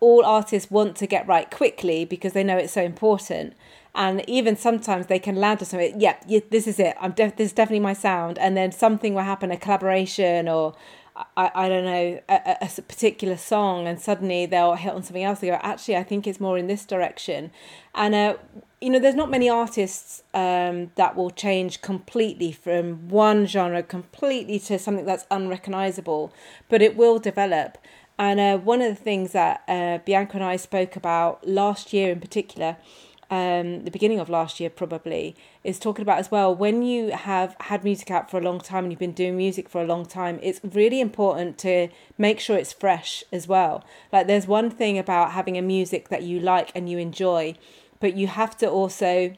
all 0.00 0.24
artists 0.24 0.70
want 0.70 0.96
to 0.96 1.06
get 1.06 1.26
right 1.26 1.50
quickly 1.50 2.04
because 2.04 2.32
they 2.32 2.44
know 2.44 2.56
it's 2.56 2.72
so 2.72 2.82
important. 2.82 3.54
And 3.94 4.28
even 4.28 4.56
sometimes 4.56 5.06
they 5.06 5.18
can 5.18 5.36
land 5.36 5.60
on 5.60 5.66
something. 5.66 6.00
Yeah, 6.00 6.16
yeah 6.26 6.40
this 6.50 6.66
is 6.66 6.78
it. 6.78 6.96
I'm 7.00 7.12
def- 7.12 7.36
this 7.36 7.46
is 7.46 7.52
definitely 7.52 7.80
my 7.80 7.92
sound. 7.92 8.38
And 8.38 8.56
then 8.56 8.72
something 8.72 9.14
will 9.14 9.22
happen, 9.22 9.50
a 9.50 9.56
collaboration 9.56 10.48
or 10.48 10.74
I, 11.16 11.50
I 11.54 11.68
don't 11.68 11.84
know 11.84 12.20
a, 12.28 12.56
a, 12.60 12.82
particular 12.82 13.36
song 13.36 13.86
and 13.86 14.00
suddenly 14.00 14.46
they'll 14.46 14.74
hit 14.74 14.92
on 14.92 15.04
something 15.04 15.22
else 15.22 15.38
they 15.38 15.46
go 15.46 15.60
actually 15.62 15.96
I 15.96 16.02
think 16.02 16.26
it's 16.26 16.40
more 16.40 16.58
in 16.58 16.66
this 16.66 16.84
direction. 16.84 17.52
And 17.94 18.14
uh, 18.14 18.36
you 18.80 18.90
know 18.90 18.98
there's 18.98 19.14
not 19.14 19.30
many 19.30 19.48
artists 19.48 20.24
um, 20.34 20.90
that 20.96 21.14
will 21.14 21.30
change 21.30 21.82
completely 21.82 22.50
from 22.50 23.08
one 23.08 23.46
genre 23.46 23.82
completely 23.82 24.58
to 24.60 24.78
something 24.78 25.06
that's 25.06 25.26
unrecognizable 25.30 26.32
but 26.68 26.82
it 26.82 26.96
will 26.96 27.20
develop. 27.20 27.78
And 28.18 28.40
uh, 28.40 28.58
one 28.58 28.80
of 28.82 28.96
the 28.96 29.02
things 29.02 29.32
that 29.32 29.62
uh, 29.68 29.98
Bianca 29.98 30.36
and 30.36 30.44
I 30.44 30.56
spoke 30.56 30.96
about 30.96 31.46
last 31.46 31.92
year 31.92 32.10
in 32.10 32.20
particular 32.20 32.76
um, 33.30 33.84
the 33.84 33.90
beginning 33.90 34.20
of 34.20 34.28
last 34.28 34.60
year 34.60 34.70
probably 34.70 35.34
is 35.62 35.78
talking 35.78 36.02
about 36.02 36.18
as 36.18 36.30
well 36.30 36.54
when 36.54 36.82
you 36.82 37.10
have 37.10 37.56
had 37.60 37.82
music 37.84 38.10
out 38.10 38.30
for 38.30 38.38
a 38.38 38.42
long 38.42 38.60
time 38.60 38.84
and 38.84 38.92
you've 38.92 39.00
been 39.00 39.12
doing 39.12 39.36
music 39.36 39.68
for 39.68 39.82
a 39.82 39.86
long 39.86 40.04
time 40.04 40.38
it's 40.42 40.60
really 40.62 41.00
important 41.00 41.56
to 41.58 41.88
make 42.18 42.38
sure 42.40 42.56
it's 42.56 42.72
fresh 42.72 43.24
as 43.32 43.48
well. 43.48 43.84
Like 44.12 44.26
there's 44.26 44.46
one 44.46 44.70
thing 44.70 44.98
about 44.98 45.32
having 45.32 45.56
a 45.56 45.62
music 45.62 46.08
that 46.08 46.22
you 46.22 46.38
like 46.40 46.70
and 46.74 46.88
you 46.88 46.98
enjoy 46.98 47.54
but 48.00 48.14
you 48.14 48.26
have 48.26 48.56
to 48.58 48.68
also 48.68 49.34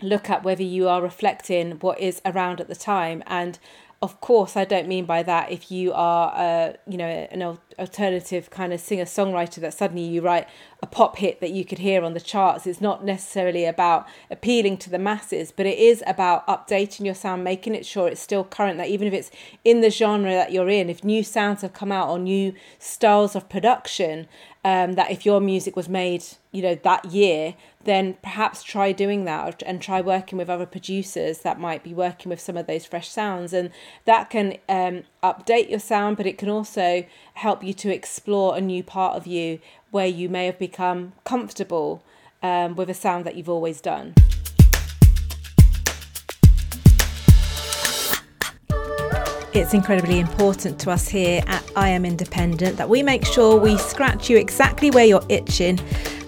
look 0.00 0.28
at 0.28 0.42
whether 0.42 0.62
you 0.62 0.88
are 0.88 1.00
reflecting 1.00 1.72
what 1.78 2.00
is 2.00 2.20
around 2.24 2.60
at 2.60 2.68
the 2.68 2.74
time 2.74 3.22
and 3.26 3.58
of 4.02 4.20
course 4.20 4.56
i 4.56 4.64
don't 4.64 4.88
mean 4.88 5.04
by 5.04 5.22
that 5.22 5.50
if 5.50 5.70
you 5.70 5.92
are 5.92 6.34
a 6.36 6.74
you 6.90 6.98
know 6.98 7.06
an 7.06 7.56
alternative 7.78 8.50
kind 8.50 8.72
of 8.72 8.80
singer 8.80 9.04
songwriter 9.04 9.56
that 9.56 9.72
suddenly 9.72 10.02
you 10.02 10.20
write 10.20 10.46
a 10.82 10.86
pop 10.86 11.16
hit 11.16 11.40
that 11.40 11.52
you 11.52 11.64
could 11.64 11.78
hear 11.78 12.02
on 12.02 12.12
the 12.12 12.20
charts. 12.20 12.66
It's 12.66 12.80
not 12.80 13.04
necessarily 13.04 13.64
about 13.64 14.06
appealing 14.30 14.78
to 14.78 14.90
the 14.90 14.98
masses 14.98 15.52
but 15.52 15.64
it 15.64 15.78
is 15.78 16.02
about 16.06 16.46
updating 16.46 17.04
your 17.04 17.14
sound 17.14 17.44
making 17.44 17.74
it 17.74 17.86
sure 17.86 18.08
it's 18.08 18.20
still 18.20 18.44
current 18.44 18.78
that 18.78 18.88
even 18.88 19.06
if 19.06 19.14
it's 19.14 19.30
in 19.64 19.80
the 19.80 19.90
genre 19.90 20.32
that 20.32 20.52
you're 20.52 20.68
in 20.68 20.90
if 20.90 21.04
new 21.04 21.22
sounds 21.22 21.62
have 21.62 21.72
come 21.72 21.92
out 21.92 22.08
or 22.08 22.18
new 22.18 22.52
styles 22.78 23.36
of 23.36 23.48
production 23.48 24.26
um, 24.64 24.94
that 24.94 25.10
if 25.10 25.24
your 25.24 25.40
music 25.40 25.76
was 25.76 25.88
made 25.88 26.24
you 26.50 26.62
know 26.62 26.74
that 26.74 27.04
year 27.06 27.54
then 27.84 28.16
perhaps 28.22 28.62
try 28.62 28.92
doing 28.92 29.24
that 29.24 29.62
and 29.64 29.80
try 29.80 30.00
working 30.00 30.38
with 30.38 30.48
other 30.48 30.66
producers 30.66 31.40
that 31.40 31.58
might 31.58 31.82
be 31.82 31.94
working 31.94 32.30
with 32.30 32.40
some 32.40 32.56
of 32.56 32.66
those 32.66 32.86
fresh 32.86 33.08
sounds 33.08 33.52
and 33.52 33.70
that 34.04 34.30
can 34.30 34.56
um, 34.68 35.02
update 35.22 35.68
your 35.70 35.78
sound 35.78 36.16
but 36.16 36.26
it 36.26 36.38
can 36.38 36.48
also 36.48 37.04
help 37.34 37.62
you 37.64 37.72
to 37.72 37.92
explore 37.92 38.56
a 38.56 38.60
new 38.60 38.82
part 38.82 39.16
of 39.16 39.26
you 39.26 39.58
where 39.90 40.06
you 40.06 40.28
may 40.28 40.46
have 40.46 40.58
become 40.58 41.12
comfortable 41.24 42.02
um, 42.42 42.74
with 42.74 42.90
a 42.90 42.94
sound 42.94 43.24
that 43.24 43.36
you've 43.36 43.48
always 43.48 43.80
done. 43.80 44.14
It's 49.54 49.74
incredibly 49.74 50.18
important 50.18 50.80
to 50.80 50.90
us 50.90 51.08
here 51.08 51.42
at 51.46 51.62
I 51.76 51.90
Am 51.90 52.06
Independent 52.06 52.78
that 52.78 52.88
we 52.88 53.02
make 53.02 53.26
sure 53.26 53.60
we 53.60 53.76
scratch 53.76 54.30
you 54.30 54.38
exactly 54.38 54.90
where 54.90 55.04
you're 55.04 55.26
itching 55.28 55.78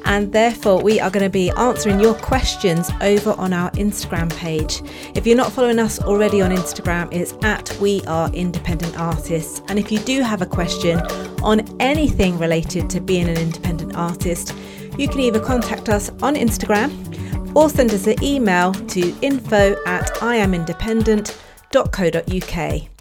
and 0.05 0.33
therefore 0.33 0.81
we 0.83 1.01
are 1.01 1.11
going 1.11 1.25
to 1.25 1.31
be 1.31 1.51
answering 1.51 2.01
your 2.01 2.15
questions 2.15 2.91
over 3.01 3.33
on 3.33 3.53
our 3.53 3.71
Instagram 3.73 4.35
page. 4.37 4.81
If 5.15 5.27
you're 5.27 5.37
not 5.37 5.53
following 5.53 5.79
us 5.79 6.01
already 6.01 6.41
on 6.41 6.51
Instagram, 6.51 7.13
it's 7.13 7.35
at 7.43 7.77
We 7.81 8.01
Are 8.07 8.33
Independent 8.33 8.99
Artists. 8.99 9.61
And 9.69 9.79
if 9.79 9.93
you 9.93 9.99
do 10.01 10.23
have 10.23 10.43
a 10.43 10.47
question 10.47 11.01
on 11.43 11.61
anything 11.81 12.39
related 12.39 12.91
to 12.91 13.01
being 13.01 13.29
an 13.29 13.37
independent 13.37 13.97
artist, 13.97 14.55
you 14.99 15.09
can 15.09 15.21
either 15.21 15.41
contact 15.41 15.89
us 15.89 16.11
on 16.23 16.37
Instagram 16.37 17.57
or 17.57 17.69
send 17.69 17.93
us 17.93 18.07
an 18.07 18.23
email 18.23 18.73
to 18.73 19.13
info 19.23 19.77
at 19.87 20.07
iamindependent.co.uk. 20.15 22.94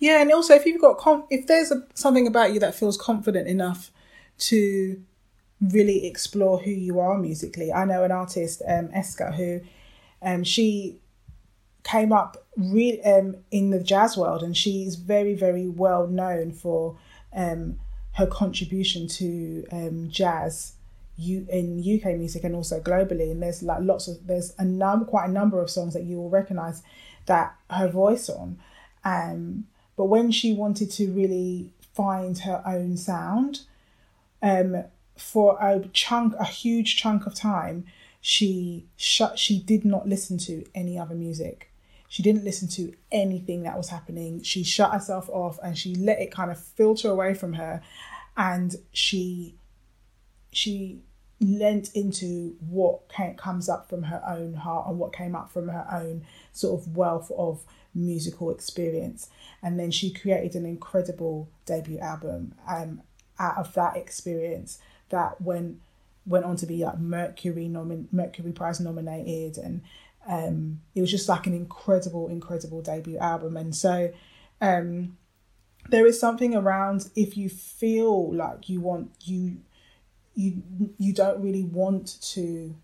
Yeah, 0.00 0.20
and 0.22 0.32
also 0.32 0.54
if 0.54 0.66
you've 0.66 0.80
got 0.80 0.98
com- 0.98 1.26
if 1.30 1.46
there's 1.46 1.70
a, 1.70 1.86
something 1.94 2.26
about 2.26 2.52
you 2.52 2.60
that 2.60 2.74
feels 2.74 2.96
confident 2.96 3.46
enough 3.46 3.92
to 4.38 5.00
really 5.60 6.06
explore 6.06 6.58
who 6.58 6.70
you 6.70 6.98
are 6.98 7.18
musically. 7.18 7.72
I 7.72 7.84
know 7.84 8.02
an 8.02 8.10
artist, 8.10 8.62
um, 8.66 8.88
Eska, 8.88 9.34
who 9.34 9.60
um, 10.22 10.42
she 10.42 10.98
came 11.84 12.12
up 12.12 12.46
re- 12.56 13.00
um, 13.02 13.36
in 13.50 13.70
the 13.70 13.78
jazz 13.78 14.16
world, 14.16 14.42
and 14.42 14.56
she's 14.56 14.96
very, 14.96 15.34
very 15.34 15.68
well 15.68 16.06
known 16.06 16.50
for 16.52 16.96
um, 17.34 17.78
her 18.12 18.26
contribution 18.26 19.06
to 19.06 19.66
um, 19.70 20.08
jazz 20.10 20.74
you 21.16 21.46
in 21.50 21.78
UK 21.80 22.16
music 22.16 22.44
and 22.44 22.54
also 22.54 22.80
globally. 22.80 23.30
And 23.30 23.42
there's 23.42 23.62
like 23.62 23.82
lots 23.82 24.08
of 24.08 24.26
there's 24.26 24.54
a 24.58 24.64
num 24.64 25.04
quite 25.04 25.28
a 25.28 25.32
number 25.32 25.60
of 25.60 25.68
songs 25.68 25.92
that 25.92 26.04
you 26.04 26.16
will 26.16 26.30
recognize 26.30 26.82
that 27.26 27.54
her 27.68 27.88
voice 27.88 28.30
on. 28.30 28.58
Um, 29.04 29.66
but 30.00 30.06
when 30.06 30.30
she 30.30 30.54
wanted 30.54 30.90
to 30.92 31.12
really 31.12 31.74
find 31.92 32.38
her 32.38 32.62
own 32.64 32.96
sound, 32.96 33.60
um, 34.40 34.84
for 35.14 35.58
a 35.60 35.86
chunk, 35.92 36.32
a 36.40 36.44
huge 36.46 36.96
chunk 36.96 37.26
of 37.26 37.34
time, 37.34 37.84
she 38.22 38.86
shut. 38.96 39.38
She 39.38 39.58
did 39.58 39.84
not 39.84 40.08
listen 40.08 40.38
to 40.38 40.64
any 40.74 40.98
other 40.98 41.14
music. 41.14 41.70
She 42.08 42.22
didn't 42.22 42.44
listen 42.44 42.66
to 42.68 42.94
anything 43.12 43.64
that 43.64 43.76
was 43.76 43.90
happening. 43.90 44.42
She 44.42 44.64
shut 44.64 44.90
herself 44.90 45.28
off 45.28 45.58
and 45.62 45.76
she 45.76 45.94
let 45.94 46.18
it 46.18 46.32
kind 46.32 46.50
of 46.50 46.58
filter 46.58 47.10
away 47.10 47.34
from 47.34 47.52
her, 47.52 47.82
and 48.38 48.76
she 48.94 49.54
she 50.50 51.02
lent 51.42 51.94
into 51.94 52.56
what 52.70 53.06
came, 53.10 53.34
comes 53.34 53.68
up 53.68 53.90
from 53.90 54.04
her 54.04 54.22
own 54.26 54.54
heart 54.54 54.88
and 54.88 54.98
what 54.98 55.12
came 55.12 55.36
up 55.36 55.50
from 55.50 55.68
her 55.68 55.86
own 55.92 56.24
sort 56.54 56.80
of 56.80 56.96
wealth 56.96 57.30
of 57.36 57.66
musical 57.94 58.50
experience. 58.50 59.28
And 59.62 59.78
then 59.78 59.90
she 59.90 60.10
created 60.10 60.54
an 60.54 60.66
incredible 60.66 61.48
debut 61.66 61.98
album 61.98 62.54
um, 62.68 63.02
out 63.38 63.58
of 63.58 63.74
that 63.74 63.96
experience 63.96 64.78
that 65.10 65.40
went 65.40 65.80
went 66.26 66.44
on 66.44 66.54
to 66.54 66.66
be 66.66 66.84
like 66.84 66.98
Mercury 66.98 67.66
nomin- 67.66 68.12
Mercury 68.12 68.52
Prize 68.52 68.78
nominated 68.78 69.56
and 69.56 69.80
um, 70.28 70.80
it 70.94 71.00
was 71.00 71.10
just 71.10 71.28
like 71.28 71.46
an 71.46 71.54
incredible, 71.54 72.28
incredible 72.28 72.82
debut 72.82 73.18
album. 73.18 73.56
And 73.56 73.74
so 73.74 74.12
um, 74.60 75.16
there 75.88 76.06
is 76.06 76.20
something 76.20 76.54
around 76.54 77.10
if 77.16 77.36
you 77.36 77.48
feel 77.48 78.34
like 78.34 78.68
you 78.68 78.80
want 78.80 79.10
you 79.22 79.58
you 80.34 80.62
you 80.98 81.12
don't 81.12 81.42
really 81.42 81.64
want 81.64 82.20
to 82.22 82.74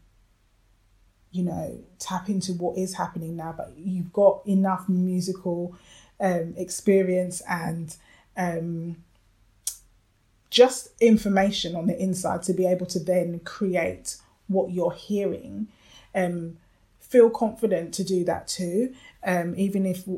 you 1.37 1.45
know, 1.45 1.79
tap 1.99 2.29
into 2.29 2.53
what 2.55 2.79
is 2.79 2.95
happening 2.95 3.37
now, 3.37 3.55
but 3.57 3.73
you've 3.77 4.13
got 4.13 4.41
enough 4.47 4.89
musical 4.89 5.75
um, 6.19 6.55
experience 6.57 7.43
and 7.49 7.97
um, 8.37 8.97
just 10.49 10.89
information 11.01 11.77
on 11.77 11.87
the 11.87 12.01
inside 12.01 12.43
to 12.45 12.55
be 12.55 12.67
able 12.67 12.87
to 12.87 12.99
then 12.99 13.41
create 13.41 14.17
what 14.49 14.71
you're 14.71 14.93
hearing. 14.93 15.69
Um, 16.15 16.57
feel 17.01 17.29
confident 17.29 17.93
to 17.95 18.05
do 18.05 18.25
that 18.25 18.49
too, 18.49 18.95
um, 19.25 19.55
even 19.57 19.85
if, 19.85 20.09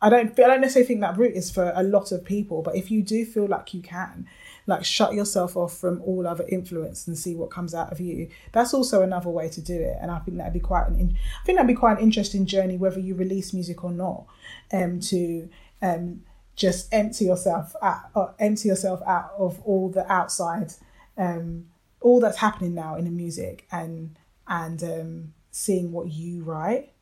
I 0.00 0.10
don't 0.10 0.38
I 0.38 0.42
don't 0.46 0.60
necessarily 0.60 0.86
think 0.86 1.00
that 1.00 1.16
route 1.16 1.34
is 1.34 1.50
for 1.50 1.72
a 1.74 1.82
lot 1.82 2.12
of 2.12 2.24
people, 2.24 2.62
but 2.62 2.76
if 2.76 2.90
you 2.90 3.02
do 3.02 3.24
feel 3.24 3.46
like 3.46 3.74
you 3.74 3.82
can, 3.82 4.28
like 4.66 4.84
shut 4.84 5.14
yourself 5.14 5.56
off 5.56 5.76
from 5.76 6.02
all 6.02 6.26
other 6.26 6.44
influence 6.48 7.06
and 7.06 7.16
see 7.16 7.34
what 7.34 7.50
comes 7.50 7.74
out 7.74 7.92
of 7.92 8.00
you. 8.00 8.28
That's 8.52 8.74
also 8.74 9.02
another 9.02 9.30
way 9.30 9.48
to 9.48 9.60
do 9.60 9.74
it, 9.74 9.96
and 10.00 10.10
I 10.10 10.18
think 10.18 10.36
that'd 10.36 10.52
be 10.52 10.60
quite 10.60 10.88
an 10.88 10.98
in, 10.98 11.16
I 11.40 11.44
think 11.44 11.56
that'd 11.56 11.68
be 11.68 11.74
quite 11.74 11.98
an 11.98 12.02
interesting 12.02 12.46
journey, 12.46 12.76
whether 12.76 13.00
you 13.00 13.14
release 13.14 13.52
music 13.52 13.84
or 13.84 13.92
not, 13.92 14.26
um, 14.72 15.00
to 15.00 15.48
um, 15.82 16.22
just 16.56 16.92
empty 16.92 17.26
yourself 17.26 17.74
out, 17.80 18.10
uh, 18.14 18.32
empty 18.38 18.68
yourself 18.68 19.00
out 19.06 19.32
of 19.38 19.60
all 19.62 19.88
the 19.88 20.10
outside, 20.10 20.72
um, 21.16 21.66
all 22.00 22.20
that's 22.20 22.38
happening 22.38 22.74
now 22.74 22.96
in 22.96 23.04
the 23.04 23.10
music, 23.10 23.66
and 23.70 24.16
and 24.48 24.82
um, 24.82 25.34
seeing 25.50 25.92
what 25.92 26.08
you 26.10 26.42
write 26.42 26.92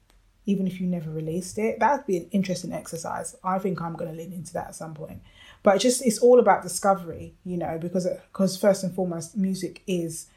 even 0.47 0.67
if 0.67 0.79
you 0.79 0.87
never 0.87 1.11
released 1.11 1.57
it. 1.57 1.81
That'd 1.81 2.05
be 2.05 2.19
an 2.19 2.29
interesting 2.31 2.71
exercise. 2.71 3.35
I 3.43 3.59
think 3.59 3.81
I'm 3.81 3.95
going 3.95 4.11
to 4.11 4.17
lean 4.17 4.31
into 4.31 4.53
that 4.53 4.69
at 4.69 4.75
some 4.75 4.93
point 4.93 5.23
but 5.65 5.81
just 5.81 6.07
it's 6.07 6.19
all 6.19 6.39
about 6.39 6.63
discovery 6.63 7.35
you 7.45 7.57
know 7.57 7.77
because 7.81 8.07
because 8.33 8.57
first 8.57 8.85
and 8.85 8.95
foremost 8.95 9.37
music 9.37 9.83
is 9.89 10.29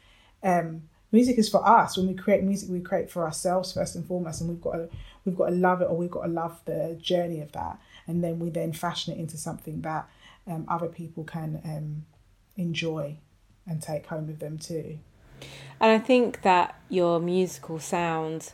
um 0.42 0.82
music 1.12 1.38
is 1.38 1.48
for 1.48 1.66
us. 1.66 1.96
When 1.96 2.06
we 2.06 2.14
create 2.14 2.42
music 2.42 2.68
we 2.68 2.80
create 2.80 3.10
for 3.10 3.24
ourselves 3.24 3.72
first 3.72 3.94
and 3.94 4.06
foremost 4.06 4.40
and 4.40 4.50
we've 4.50 4.60
got 4.60 4.72
to 4.72 4.88
we've 5.24 5.36
got 5.36 5.48
to 5.48 5.54
love 5.54 5.80
it 5.80 5.86
or 5.86 5.96
we've 5.96 6.10
got 6.10 6.22
to 6.22 6.28
love 6.28 6.60
the 6.64 6.98
journey 7.00 7.40
of 7.40 7.52
that. 7.52 7.78
And 8.06 8.22
then 8.24 8.38
we 8.38 8.50
then 8.50 8.72
fashion 8.72 9.14
it 9.14 9.18
into 9.18 9.36
something 9.36 9.82
that 9.82 10.08
um, 10.46 10.64
other 10.68 10.88
people 10.88 11.24
can 11.24 11.60
um, 11.64 12.06
enjoy 12.56 13.18
and 13.66 13.82
take 13.82 14.06
home 14.06 14.26
with 14.26 14.38
them 14.38 14.58
too. 14.58 14.98
And 15.80 15.92
i 15.92 15.98
think 15.98 16.42
that 16.42 16.74
your 16.88 17.20
musical 17.20 17.78
sound 17.78 18.52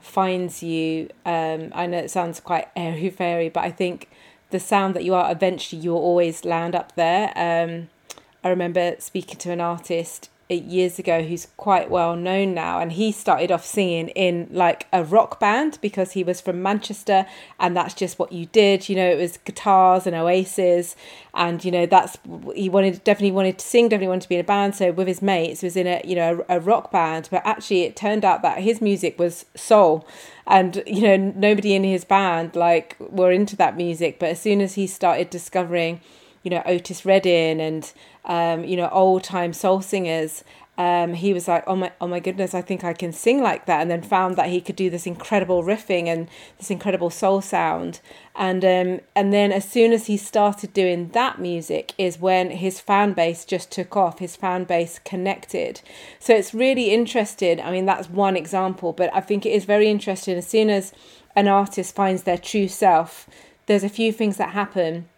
finds 0.00 0.62
you 0.62 1.08
um, 1.24 1.72
i 1.74 1.86
know 1.86 1.96
it 1.98 2.10
sounds 2.10 2.38
quite 2.38 2.68
airy 2.76 3.08
fairy 3.08 3.48
but 3.48 3.64
i 3.64 3.70
think 3.70 4.10
the 4.50 4.60
sound 4.60 4.94
that 4.94 5.04
you 5.04 5.14
are, 5.14 5.30
eventually 5.30 5.80
you'll 5.80 5.96
always 5.96 6.44
land 6.44 6.74
up 6.74 6.94
there. 6.94 7.32
Um, 7.36 7.88
I 8.42 8.48
remember 8.48 8.96
speaking 8.98 9.38
to 9.38 9.50
an 9.50 9.60
artist 9.60 10.30
years 10.54 10.98
ago 10.98 11.22
who's 11.22 11.46
quite 11.58 11.90
well 11.90 12.16
known 12.16 12.54
now 12.54 12.80
and 12.80 12.92
he 12.92 13.12
started 13.12 13.52
off 13.52 13.66
singing 13.66 14.08
in 14.10 14.48
like 14.50 14.86
a 14.94 15.04
rock 15.04 15.38
band 15.38 15.78
because 15.82 16.12
he 16.12 16.24
was 16.24 16.40
from 16.40 16.62
Manchester 16.62 17.26
and 17.60 17.76
that's 17.76 17.92
just 17.92 18.18
what 18.18 18.32
you 18.32 18.46
did 18.46 18.88
you 18.88 18.96
know 18.96 19.06
it 19.06 19.18
was 19.18 19.36
guitars 19.38 20.06
and 20.06 20.16
oasis 20.16 20.96
and 21.34 21.64
you 21.64 21.70
know 21.70 21.84
that's 21.84 22.16
he 22.54 22.68
wanted 22.68 23.04
definitely 23.04 23.30
wanted 23.30 23.58
to 23.58 23.66
sing 23.66 23.90
definitely 23.90 24.08
wanted 24.08 24.22
to 24.22 24.28
be 24.28 24.36
in 24.36 24.40
a 24.40 24.44
band 24.44 24.74
so 24.74 24.90
with 24.90 25.06
his 25.06 25.20
mates 25.20 25.62
was 25.62 25.76
in 25.76 25.86
a 25.86 26.00
you 26.02 26.16
know 26.16 26.42
a, 26.48 26.56
a 26.56 26.60
rock 26.60 26.90
band 26.90 27.28
but 27.30 27.42
actually 27.44 27.82
it 27.82 27.94
turned 27.94 28.24
out 28.24 28.40
that 28.40 28.58
his 28.58 28.80
music 28.80 29.18
was 29.18 29.44
soul 29.54 30.08
and 30.46 30.82
you 30.86 31.02
know 31.02 31.16
nobody 31.36 31.74
in 31.74 31.84
his 31.84 32.04
band 32.04 32.56
like 32.56 32.96
were 32.98 33.30
into 33.30 33.54
that 33.54 33.76
music 33.76 34.18
but 34.18 34.30
as 34.30 34.40
soon 34.40 34.62
as 34.62 34.74
he 34.74 34.86
started 34.86 35.28
discovering 35.28 36.00
you 36.42 36.50
know 36.50 36.62
Otis 36.64 37.04
Redding 37.04 37.60
and 37.60 37.92
um, 38.24 38.64
you 38.64 38.76
know 38.76 38.88
old 38.90 39.24
time 39.24 39.52
soul 39.52 39.80
singers 39.80 40.44
um, 40.78 41.14
he 41.14 41.34
was 41.34 41.48
like, 41.48 41.64
oh 41.66 41.74
my, 41.74 41.90
oh 42.00 42.06
my 42.06 42.20
goodness, 42.20 42.54
I 42.54 42.62
think 42.62 42.84
I 42.84 42.92
can 42.92 43.12
sing 43.12 43.42
like 43.42 43.66
that, 43.66 43.82
and 43.82 43.90
then 43.90 44.00
found 44.00 44.36
that 44.36 44.48
he 44.48 44.60
could 44.60 44.76
do 44.76 44.88
this 44.88 45.08
incredible 45.08 45.64
riffing 45.64 46.06
and 46.06 46.28
this 46.56 46.70
incredible 46.70 47.10
soul 47.10 47.40
sound, 47.40 48.00
and 48.36 48.64
um, 48.64 49.00
and 49.16 49.32
then 49.32 49.50
as 49.50 49.68
soon 49.68 49.92
as 49.92 50.06
he 50.06 50.16
started 50.16 50.72
doing 50.72 51.08
that 51.08 51.40
music 51.40 51.94
is 51.98 52.20
when 52.20 52.50
his 52.50 52.78
fan 52.78 53.12
base 53.12 53.44
just 53.44 53.72
took 53.72 53.96
off, 53.96 54.20
his 54.20 54.36
fan 54.36 54.62
base 54.62 55.00
connected, 55.00 55.80
so 56.20 56.32
it's 56.32 56.54
really 56.54 56.92
interesting. 56.92 57.60
I 57.60 57.72
mean, 57.72 57.86
that's 57.86 58.08
one 58.08 58.36
example, 58.36 58.92
but 58.92 59.12
I 59.12 59.20
think 59.20 59.44
it 59.44 59.50
is 59.50 59.64
very 59.64 59.88
interesting. 59.88 60.38
As 60.38 60.46
soon 60.46 60.70
as 60.70 60.92
an 61.34 61.48
artist 61.48 61.92
finds 61.92 62.22
their 62.22 62.38
true 62.38 62.68
self, 62.68 63.28
there's 63.66 63.84
a 63.84 63.88
few 63.88 64.12
things 64.12 64.36
that 64.36 64.50
happen 64.50 65.08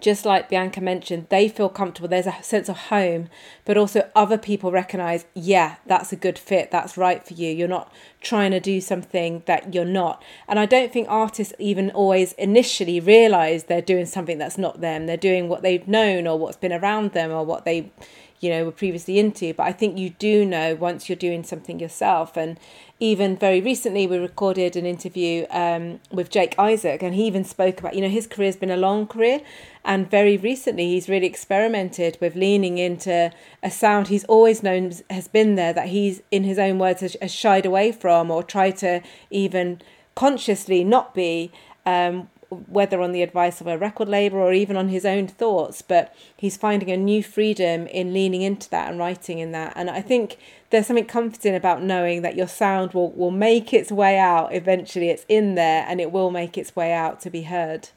just 0.00 0.24
like 0.24 0.48
Bianca 0.48 0.80
mentioned, 0.80 1.26
they 1.28 1.48
feel 1.48 1.68
comfortable. 1.68 2.08
There's 2.08 2.26
a 2.26 2.42
sense 2.42 2.68
of 2.68 2.76
home, 2.76 3.28
but 3.64 3.76
also 3.76 4.08
other 4.14 4.38
people 4.38 4.70
recognize, 4.70 5.26
yeah, 5.34 5.76
that's 5.86 6.12
a 6.12 6.16
good 6.16 6.38
fit. 6.38 6.70
That's 6.70 6.96
right 6.96 7.26
for 7.26 7.34
you. 7.34 7.50
You're 7.50 7.68
not 7.68 7.92
trying 8.20 8.50
to 8.50 8.60
do 8.60 8.80
something 8.80 9.42
that 9.46 9.74
you're 9.74 9.84
not. 9.84 10.22
And 10.46 10.58
I 10.58 10.66
don't 10.66 10.92
think 10.92 11.08
artists 11.08 11.54
even 11.58 11.90
always 11.90 12.32
initially 12.32 13.00
realize 13.00 13.64
they're 13.64 13.82
doing 13.82 14.06
something 14.06 14.38
that's 14.38 14.58
not 14.58 14.80
them. 14.80 15.06
They're 15.06 15.16
doing 15.16 15.48
what 15.48 15.62
they've 15.62 15.86
known 15.86 16.26
or 16.26 16.38
what's 16.38 16.56
been 16.56 16.72
around 16.72 17.12
them 17.12 17.30
or 17.30 17.44
what 17.44 17.64
they, 17.64 17.92
you 18.40 18.50
know, 18.50 18.64
were 18.64 18.72
previously 18.72 19.18
into. 19.18 19.52
But 19.54 19.64
I 19.64 19.72
think 19.72 19.98
you 19.98 20.10
do 20.10 20.44
know 20.44 20.74
once 20.74 21.08
you're 21.08 21.16
doing 21.16 21.42
something 21.42 21.80
yourself. 21.80 22.36
And 22.36 22.58
even 23.00 23.36
very 23.36 23.60
recently, 23.60 24.06
we 24.06 24.18
recorded 24.18 24.76
an 24.76 24.86
interview 24.86 25.46
um, 25.50 26.00
with 26.10 26.30
Jake 26.30 26.54
Isaac, 26.58 27.02
and 27.02 27.14
he 27.14 27.26
even 27.26 27.44
spoke 27.44 27.80
about, 27.80 27.94
you 27.94 28.00
know, 28.00 28.08
his 28.08 28.26
career's 28.26 28.56
been 28.56 28.70
a 28.70 28.76
long 28.76 29.06
career. 29.06 29.40
And 29.84 30.10
very 30.10 30.36
recently, 30.36 30.88
he's 30.88 31.08
really 31.08 31.26
experimented 31.26 32.18
with 32.20 32.36
leaning 32.36 32.78
into 32.78 33.30
a 33.62 33.70
sound 33.70 34.08
he's 34.08 34.24
always 34.24 34.62
known 34.62 34.92
has 35.10 35.28
been 35.28 35.54
there 35.54 35.72
that 35.72 35.88
he's, 35.88 36.22
in 36.30 36.44
his 36.44 36.58
own 36.58 36.78
words, 36.78 37.00
has, 37.00 37.16
has 37.22 37.32
shied 37.32 37.66
away 37.66 37.92
from 37.92 38.30
or 38.30 38.42
tried 38.42 38.76
to 38.78 39.00
even 39.30 39.80
consciously 40.14 40.82
not 40.84 41.14
be. 41.14 41.52
Um, 41.86 42.28
whether 42.50 43.00
on 43.00 43.12
the 43.12 43.22
advice 43.22 43.60
of 43.60 43.66
a 43.66 43.76
record 43.76 44.08
label 44.08 44.38
or 44.38 44.52
even 44.52 44.76
on 44.76 44.88
his 44.88 45.04
own 45.04 45.28
thoughts, 45.28 45.82
but 45.82 46.14
he's 46.36 46.56
finding 46.56 46.90
a 46.90 46.96
new 46.96 47.22
freedom 47.22 47.86
in 47.88 48.12
leaning 48.12 48.42
into 48.42 48.70
that 48.70 48.90
and 48.90 48.98
writing 48.98 49.38
in 49.38 49.52
that. 49.52 49.72
And 49.76 49.90
I 49.90 50.00
think 50.00 50.38
there's 50.70 50.86
something 50.86 51.04
comforting 51.04 51.54
about 51.54 51.82
knowing 51.82 52.22
that 52.22 52.36
your 52.36 52.48
sound 52.48 52.94
will, 52.94 53.12
will 53.12 53.30
make 53.30 53.74
its 53.74 53.92
way 53.92 54.18
out 54.18 54.54
eventually. 54.54 55.10
It's 55.10 55.26
in 55.28 55.56
there 55.56 55.84
and 55.86 56.00
it 56.00 56.10
will 56.10 56.30
make 56.30 56.56
its 56.56 56.74
way 56.74 56.92
out 56.92 57.20
to 57.20 57.30
be 57.30 57.42
heard. 57.42 57.90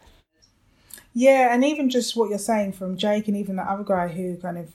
Yeah, 1.14 1.54
and 1.54 1.64
even 1.64 1.90
just 1.90 2.16
what 2.16 2.30
you're 2.30 2.40
saying 2.40 2.74
from 2.74 2.98
Jake 2.98 3.28
and 3.28 3.38
even 3.38 3.56
that 3.58 3.68
other 3.68 3.84
guy 3.84 4.10
who 4.10 4.38
kind 4.38 4.58
of 4.58 4.74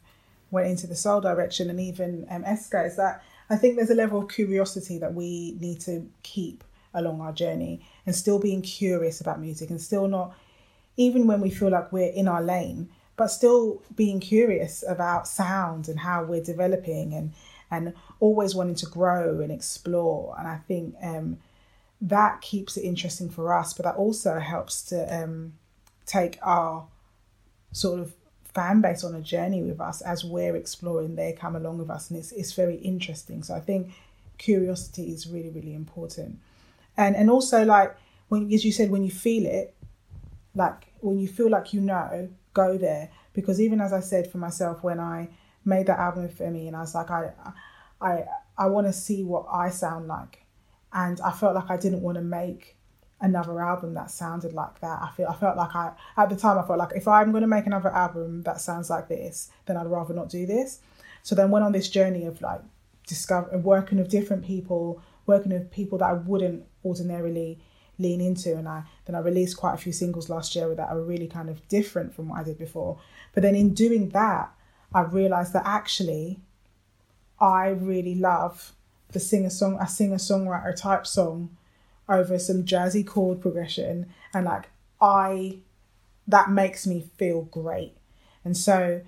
went 0.51 0.69
into 0.69 0.87
the 0.87 0.95
soul 0.95 1.21
direction 1.21 1.69
and 1.71 1.81
even 1.81 2.27
um, 2.31 2.45
Eska 2.45 2.87
is 2.87 2.97
that 2.97 3.23
I 3.49 3.57
think 3.57 3.77
there's 3.77 3.91
a 3.91 3.95
level 3.95 4.23
of 4.23 4.29
curiosity 4.29 4.99
that 4.99 5.15
we 5.15 5.57
need 5.61 5.81
to 5.83 6.09
keep 6.23 6.65
along 6.97 7.21
our 7.21 7.33
journey 7.33 7.81
and 8.05 8.15
still 8.15 8.39
being 8.39 8.63
curious 8.63 9.21
about 9.21 9.41
music 9.41 9.71
and 9.71 9.81
still 9.81 10.09
not, 10.09 10.35
even 10.97 11.27
when 11.27 11.41
we 11.41 11.51
feel 11.51 11.71
like 11.71 11.93
we're 11.93 12.13
in 12.13 12.27
our 12.27 12.43
lane, 12.43 12.89
but 13.17 13.29
still 13.29 13.83
being 13.95 14.21
curious 14.21 14.83
about 14.89 15.29
sound 15.29 15.89
and 15.89 16.01
how 16.01 16.25
we're 16.25 16.43
developing 16.43 17.13
and 17.15 17.33
and 17.71 17.93
always 18.21 18.55
wanting 18.55 18.77
to 18.77 18.87
grow 18.87 19.41
and 19.41 19.51
explore. 19.51 20.37
And 20.39 20.47
I 20.47 20.57
think 20.69 20.95
um, 21.03 21.39
that 22.01 22.41
keeps 22.41 22.77
it 22.77 22.83
interesting 22.83 23.29
for 23.29 23.53
us, 23.53 23.73
but 23.73 23.85
that 23.85 23.97
also 23.97 24.39
helps 24.39 24.83
to 24.85 25.23
um, 25.23 25.55
take 26.05 26.39
our 26.43 26.87
sort 27.73 27.99
of 27.99 28.15
fan 28.55 28.81
base 28.81 29.03
on 29.03 29.15
a 29.15 29.21
journey 29.21 29.63
with 29.63 29.81
us 29.81 30.01
as 30.01 30.25
we're 30.25 30.55
exploring. 30.55 31.17
They 31.17 31.33
come 31.33 31.57
along 31.57 31.79
with 31.79 31.91
us, 31.91 32.09
and 32.09 32.19
it's 32.19 32.33
it's 32.33 32.53
very 32.53 32.77
interesting. 32.77 33.43
So 33.43 33.55
I 33.55 33.61
think 33.61 33.93
curiosity 34.39 35.13
is 35.13 35.27
really 35.27 35.51
really 35.51 35.75
important 35.75 36.39
and 36.97 37.17
and 37.17 37.31
also 37.31 37.65
like 37.65 37.97
when 38.29 38.53
as 38.53 38.65
you 38.65 38.73
said 38.73 38.91
when 38.91 39.05
you 39.05 39.11
feel 39.11 39.47
it 39.47 39.75
like 40.55 40.87
when 41.01 41.19
you 41.19 41.29
feel 41.29 41.51
like 41.51 41.73
you 41.73 41.81
know 41.81 42.29
go 42.57 42.79
there. 42.79 43.11
Because 43.35 43.61
even 43.61 43.81
as 43.81 43.93
i 43.93 44.01
said 44.01 44.31
for 44.31 44.39
myself 44.39 44.83
when 44.83 44.99
i 44.99 45.29
made 45.65 45.87
that 45.87 45.99
album 45.99 46.29
for 46.29 46.51
me 46.51 46.67
and 46.69 46.77
i 46.77 46.81
was 46.81 46.95
like 46.95 47.11
i 47.11 47.31
i 48.01 48.25
i 48.57 48.67
want 48.67 48.87
to 48.87 48.93
see 48.93 49.23
what 49.23 49.47
i 49.53 49.69
sound 49.69 50.09
like. 50.09 50.45
And 50.93 51.21
i 51.21 51.31
felt 51.31 51.55
like 51.55 51.71
i 51.71 51.77
didn't 51.77 52.01
want 52.01 52.17
to 52.17 52.23
make 52.23 52.77
another 53.21 53.61
album 53.61 53.95
that 53.95 54.11
sounded 54.11 54.53
like 54.53 54.81
that. 54.81 54.99
I 55.03 55.11
feel 55.15 55.29
i 55.29 55.35
felt 55.35 55.57
like 55.57 55.75
i 55.75 55.93
at 56.17 56.31
the 56.31 56.37
time 56.37 56.59
i 56.59 56.67
felt 56.67 56.79
like 56.79 56.97
if 56.97 57.07
i'm 57.07 57.31
going 57.31 57.43
to 57.43 57.55
make 57.57 57.67
another 57.67 57.91
album 57.91 58.43
that 58.43 58.61
sounds 58.61 58.91
like 58.91 59.09
this 59.09 59.51
then 59.67 59.77
i'd 59.77 59.87
rather 59.87 60.15
not 60.15 60.31
do 60.31 60.47
this. 60.47 60.81
So 61.23 61.35
then 61.35 61.51
went 61.51 61.65
on 61.65 61.73
this 61.73 61.89
journey 61.91 62.25
of 62.25 62.41
like 62.41 62.63
discover 63.07 63.59
working 63.59 63.99
with 63.99 64.09
different 64.09 64.45
people 64.45 65.03
working 65.27 65.53
with 65.53 65.71
people 65.71 65.99
that 65.99 66.11
i 66.11 66.13
wouldn't 66.13 66.65
ordinarily 66.85 67.59
lean 67.99 68.21
into 68.21 68.57
and 68.57 68.69
I 68.69 68.85
then 69.07 69.17
I 69.17 69.21
released 69.21 69.57
quite 69.57 69.75
a 69.75 69.79
few 69.79 69.93
singles 69.93 70.29
last 70.29 70.55
year 70.55 70.75
that 70.75 70.91
are 70.91 71.01
really 71.01 71.27
kind 71.27 71.49
of 71.49 71.67
different 71.69 72.15
from 72.15 72.29
what 72.29 72.41
I 72.41 72.45
did 72.45 72.59
before. 72.59 72.99
But 73.33 73.43
then 73.43 73.55
in 73.55 73.75
doing 73.75 74.11
that, 74.11 74.53
I 74.93 75.03
realized 75.03 75.53
that 75.55 75.67
actually 75.67 76.41
I 77.41 77.69
really 77.69 78.15
love 78.15 78.73
the 79.13 79.21
singer 79.21 79.51
song 79.51 79.79
a 79.81 79.89
singer 79.89 80.17
songwriter 80.17 80.75
type 80.75 81.07
song 81.07 81.57
over 82.09 82.39
some 82.39 82.65
jazzy 82.65 83.07
chord 83.07 83.41
progression 83.41 84.07
and 84.33 84.45
like 84.45 84.69
I 85.01 85.59
that 86.29 86.51
makes 86.51 86.87
me 86.87 87.05
feel 87.17 87.43
great. 87.43 87.97
And 88.45 88.57
so 88.57 89.03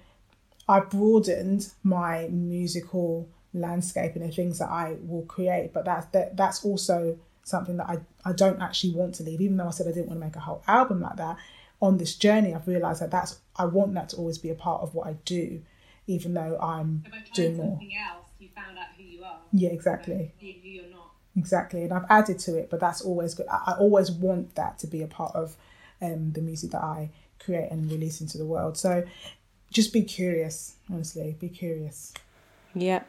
I 0.68 0.80
broadened 0.80 1.72
my 1.82 2.28
musical 2.28 3.28
landscape 3.60 4.14
and 4.14 4.24
the 4.24 4.34
things 4.34 4.58
that 4.58 4.70
I 4.70 4.96
will 5.02 5.22
create, 5.22 5.72
but 5.72 5.84
that's 5.84 6.06
that, 6.06 6.36
that's 6.36 6.64
also 6.64 7.18
something 7.44 7.76
that 7.78 7.88
I, 7.88 7.98
I 8.24 8.32
don't 8.32 8.60
actually 8.60 8.94
want 8.94 9.14
to 9.16 9.22
leave. 9.22 9.40
Even 9.40 9.56
though 9.56 9.68
I 9.68 9.70
said 9.70 9.86
I 9.86 9.92
didn't 9.92 10.08
want 10.08 10.20
to 10.20 10.26
make 10.26 10.36
a 10.36 10.40
whole 10.40 10.62
album 10.66 11.00
like 11.00 11.16
that, 11.16 11.36
on 11.80 11.98
this 11.98 12.14
journey, 12.14 12.54
I've 12.54 12.66
realised 12.68 13.00
that 13.02 13.10
that's 13.10 13.38
I 13.56 13.66
want 13.66 13.94
that 13.94 14.10
to 14.10 14.16
always 14.16 14.38
be 14.38 14.50
a 14.50 14.54
part 14.54 14.82
of 14.82 14.94
what 14.94 15.06
I 15.06 15.14
do, 15.24 15.62
even 16.06 16.34
though 16.34 16.58
I'm 16.60 17.04
doing 17.34 17.56
more. 17.56 17.80
Else, 17.80 18.26
you 18.38 18.48
found 18.54 18.78
out 18.78 18.86
who 18.96 19.04
you 19.04 19.24
are. 19.24 19.38
Yeah, 19.52 19.70
exactly. 19.70 20.32
Who 20.40 20.46
you're 20.46 20.90
not. 20.90 21.10
Exactly, 21.36 21.84
and 21.84 21.92
I've 21.92 22.06
added 22.10 22.38
to 22.40 22.56
it, 22.56 22.68
but 22.70 22.80
that's 22.80 23.00
always 23.00 23.34
good. 23.34 23.46
I, 23.48 23.72
I 23.72 23.72
always 23.78 24.10
want 24.10 24.56
that 24.56 24.78
to 24.80 24.86
be 24.86 25.02
a 25.02 25.06
part 25.06 25.34
of 25.36 25.56
um, 26.02 26.32
the 26.32 26.40
music 26.40 26.72
that 26.72 26.82
I 26.82 27.10
create 27.38 27.70
and 27.70 27.90
release 27.90 28.20
into 28.20 28.38
the 28.38 28.46
world. 28.46 28.76
So 28.76 29.04
just 29.70 29.92
be 29.92 30.02
curious, 30.02 30.74
honestly, 30.90 31.36
be 31.38 31.48
curious. 31.48 32.12
Yeah. 32.74 33.02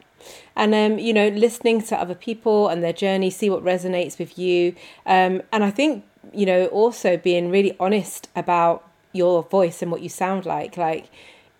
And 0.54 0.74
um, 0.74 0.98
you 0.98 1.12
know, 1.12 1.28
listening 1.28 1.82
to 1.82 1.98
other 1.98 2.14
people 2.14 2.68
and 2.68 2.82
their 2.82 2.92
journey, 2.92 3.30
see 3.30 3.48
what 3.48 3.64
resonates 3.64 4.18
with 4.18 4.38
you. 4.38 4.74
Um, 5.06 5.42
and 5.52 5.64
I 5.64 5.70
think, 5.70 6.04
you 6.32 6.44
know, 6.46 6.66
also 6.66 7.16
being 7.16 7.50
really 7.50 7.76
honest 7.80 8.28
about 8.36 8.86
your 9.12 9.42
voice 9.42 9.82
and 9.82 9.90
what 9.90 10.02
you 10.02 10.08
sound 10.08 10.44
like. 10.44 10.76
Like 10.76 11.10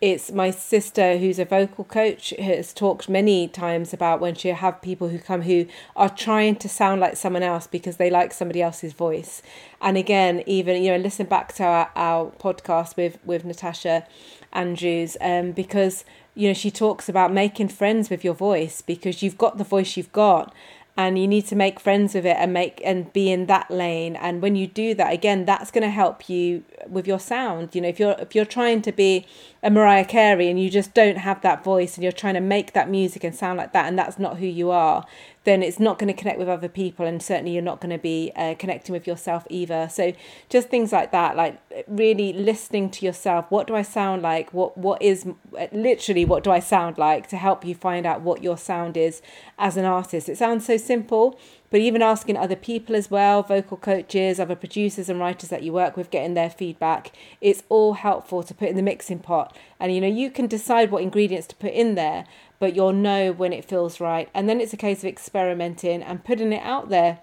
it's 0.01 0.33
my 0.33 0.51
sister 0.51 1.19
who's 1.19 1.39
a 1.39 1.45
vocal 1.45 1.85
coach 1.85 2.33
has 2.39 2.73
talked 2.73 3.09
many 3.09 3.47
times 3.47 3.93
about 3.93 4.21
when 4.21 4.35
she 4.35 4.49
have 4.49 4.81
people 4.81 5.09
who 5.09 5.19
come 5.19 5.43
who 5.43 5.67
are 5.95 6.09
trying 6.09 6.57
to 6.57 6.69
sound 6.69 7.01
like 7.01 7.17
someone 7.17 7.43
else 7.43 7.67
because 7.67 7.99
they 7.99 8.09
like 8.09 8.33
somebody 8.33 8.63
else's 8.63 8.95
voice 8.95 9.43
and 9.83 9.99
again 9.99 10.43
even 10.47 10.83
you 10.83 10.91
know 10.91 10.97
listen 10.97 11.27
back 11.27 11.53
to 11.53 11.63
our, 11.63 11.91
our 11.97 12.31
podcast 12.39 12.97
with 12.97 13.19
with 13.27 13.45
natasha 13.45 14.07
andrews 14.55 15.19
um 15.21 15.53
because 15.53 16.05
you 16.41 16.49
know, 16.49 16.55
she 16.55 16.71
talks 16.71 17.07
about 17.07 17.31
making 17.31 17.69
friends 17.69 18.09
with 18.09 18.25
your 18.25 18.33
voice 18.33 18.81
because 18.81 19.23
you've 19.23 19.37
got 19.37 19.59
the 19.59 19.65
voice 19.65 19.99
you've 19.99 20.11
got 20.13 20.55
and 20.97 21.19
you 21.19 21.29
need 21.29 21.47
to 21.47 21.55
make 21.55 21.79
friends 21.79 22.15
with 22.15 22.25
it 22.25 22.37
and 22.39 22.51
make 22.55 22.81
and 22.83 23.13
be 23.13 23.31
in 23.31 23.45
that 23.45 23.71
lane. 23.71 24.17
And 24.17 24.41
when 24.41 24.57
you 24.57 24.67
do 24.67 24.95
that 24.95 25.13
again 25.13 25.45
that's 25.45 25.71
going 25.71 25.83
to 25.83 25.91
help 25.91 26.31
you 26.31 26.65
with 26.89 27.07
your 27.07 27.21
sound. 27.21 27.75
You 27.75 27.83
know 27.83 27.89
if 27.89 28.01
you're 28.01 28.17
if 28.19 28.35
you're 28.35 28.47
trying 28.47 28.81
to 28.83 28.93
be 28.93 29.27
a 29.63 29.71
Mariah 29.71 30.07
Carey 30.07 30.49
and 30.49 30.59
you 30.59 30.71
just 30.71 30.95
don't 30.95 31.19
have 31.19 31.43
that 31.43 31.63
voice 31.63 31.97
and 31.97 32.03
you're 32.03 32.11
trying 32.11 32.35
to 32.35 32.41
make 32.41 32.73
that 32.73 32.89
music 32.89 33.23
and 33.23 33.35
sound 33.35 33.59
like 33.59 33.75
that 33.75 33.87
and 33.87 33.99
that's 33.99 34.19
not 34.19 34.39
who 34.39 34.47
you 34.47 34.71
are 34.71 35.05
then 35.45 35.63
it's 35.63 35.81
not 35.81 35.99
going 35.99 36.13
to 36.13 36.19
connect 36.19 36.39
with 36.39 36.49
other 36.49 36.69
people 36.69 37.07
and 37.07 37.23
certainly 37.23 37.53
you're 37.53 37.63
not 37.63 37.81
going 37.81 37.91
to 37.91 38.03
be 38.03 38.31
uh, 38.37 38.55
connecting 38.59 38.93
with 38.93 39.07
yourself 39.07 39.47
either. 39.49 39.89
So 39.91 40.13
just 40.49 40.69
things 40.69 40.93
like 40.93 41.13
that 41.13 41.37
like 41.37 41.61
really 41.87 42.33
listening 42.33 42.91
to 42.91 43.07
yourself. 43.07 43.47
What 43.49 43.67
do 43.67 43.75
i 43.75 43.83
sound 43.83 44.23
like? 44.23 44.53
What 44.53 44.77
what 44.77 45.01
is 45.01 45.27
literally 45.73 46.25
what 46.25 46.45
do 46.45 46.51
i 46.51 46.61
sound 46.61 46.99
like 46.99 47.29
to 47.29 47.37
help 47.37 47.65
you 47.65 47.75
find 47.75 48.05
out 48.05 48.21
what 48.21 48.43
your 48.43 48.59
sound 48.59 48.97
is 48.97 49.23
as 49.59 49.77
an 49.77 49.85
artist? 49.87 50.29
It 50.29 50.37
sounds 50.37 50.67
so 50.67 50.77
simple 50.77 51.39
but 51.71 51.81
even 51.81 52.03
asking 52.03 52.37
other 52.37 52.57
people 52.57 52.97
as 52.97 53.11
well 53.11 53.43
vocal 53.43 53.77
coaches 53.77 54.41
other 54.41 54.57
producers 54.57 55.09
and 55.09 55.21
writers 55.21 55.49
that 55.51 55.63
you 55.63 55.73
work 55.73 55.97
with 55.97 56.11
getting 56.11 56.35
their 56.35 56.51
feedback 56.51 57.13
it's 57.41 57.63
all 57.69 57.95
helpful 57.95 58.43
to 58.43 58.53
put 58.53 58.69
in 58.69 58.77
the 58.77 58.83
mixing 58.83 59.21
pot. 59.21 59.57
And 59.79 59.95
you 59.95 60.03
know 60.03 60.07
you 60.07 60.31
can 60.31 60.47
decide 60.47 60.91
what 60.91 61.03
ingredients 61.03 61.47
to 61.49 61.57
put 61.57 61.73
in 61.73 61.95
there 61.95 62.27
but 62.61 62.77
you'll 62.77 62.93
know 62.93 63.33
when 63.33 63.53
it 63.53 63.65
feels 63.65 63.99
right. 63.99 64.29
And 64.33 64.49
then 64.49 64.61
it's 64.61 64.73
a 64.73 64.77
case 64.77 64.99
of 64.99 65.07
experimenting 65.07 66.03
and 66.03 66.25
putting 66.25 66.53
it 66.53 66.63
out 66.63 66.91
there 66.91 67.19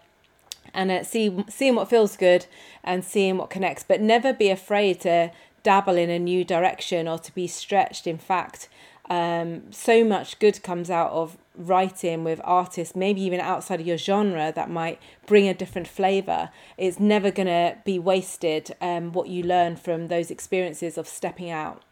and 0.73 0.91
uh, 0.91 1.03
see 1.03 1.45
seeing 1.47 1.75
what 1.75 1.89
feels 1.89 2.17
good 2.17 2.47
and 2.83 3.05
seeing 3.05 3.37
what 3.37 3.49
connects. 3.49 3.85
But 3.87 4.01
never 4.01 4.33
be 4.33 4.49
afraid 4.49 4.99
to 5.01 5.31
dabble 5.63 5.95
in 5.95 6.09
a 6.09 6.19
new 6.19 6.43
direction 6.43 7.07
or 7.07 7.19
to 7.19 7.33
be 7.33 7.47
stretched. 7.47 8.07
In 8.07 8.17
fact, 8.17 8.67
um, 9.09 9.71
so 9.71 10.03
much 10.03 10.39
good 10.39 10.61
comes 10.63 10.89
out 10.89 11.11
of 11.11 11.37
writing 11.55 12.23
with 12.23 12.41
artists, 12.43 12.95
maybe 12.95 13.21
even 13.21 13.39
outside 13.39 13.79
of 13.79 13.87
your 13.87 13.97
genre, 13.97 14.51
that 14.53 14.69
might 14.69 14.99
bring 15.25 15.47
a 15.47 15.53
different 15.53 15.87
flavour. 15.87 16.49
It's 16.77 16.99
never 16.99 17.31
going 17.31 17.47
to 17.47 17.77
be 17.85 17.99
wasted 17.99 18.75
um, 18.81 19.13
what 19.13 19.29
you 19.29 19.43
learn 19.43 19.75
from 19.75 20.07
those 20.07 20.29
experiences 20.29 20.97
of 20.97 21.07
stepping 21.07 21.49
out. 21.49 21.83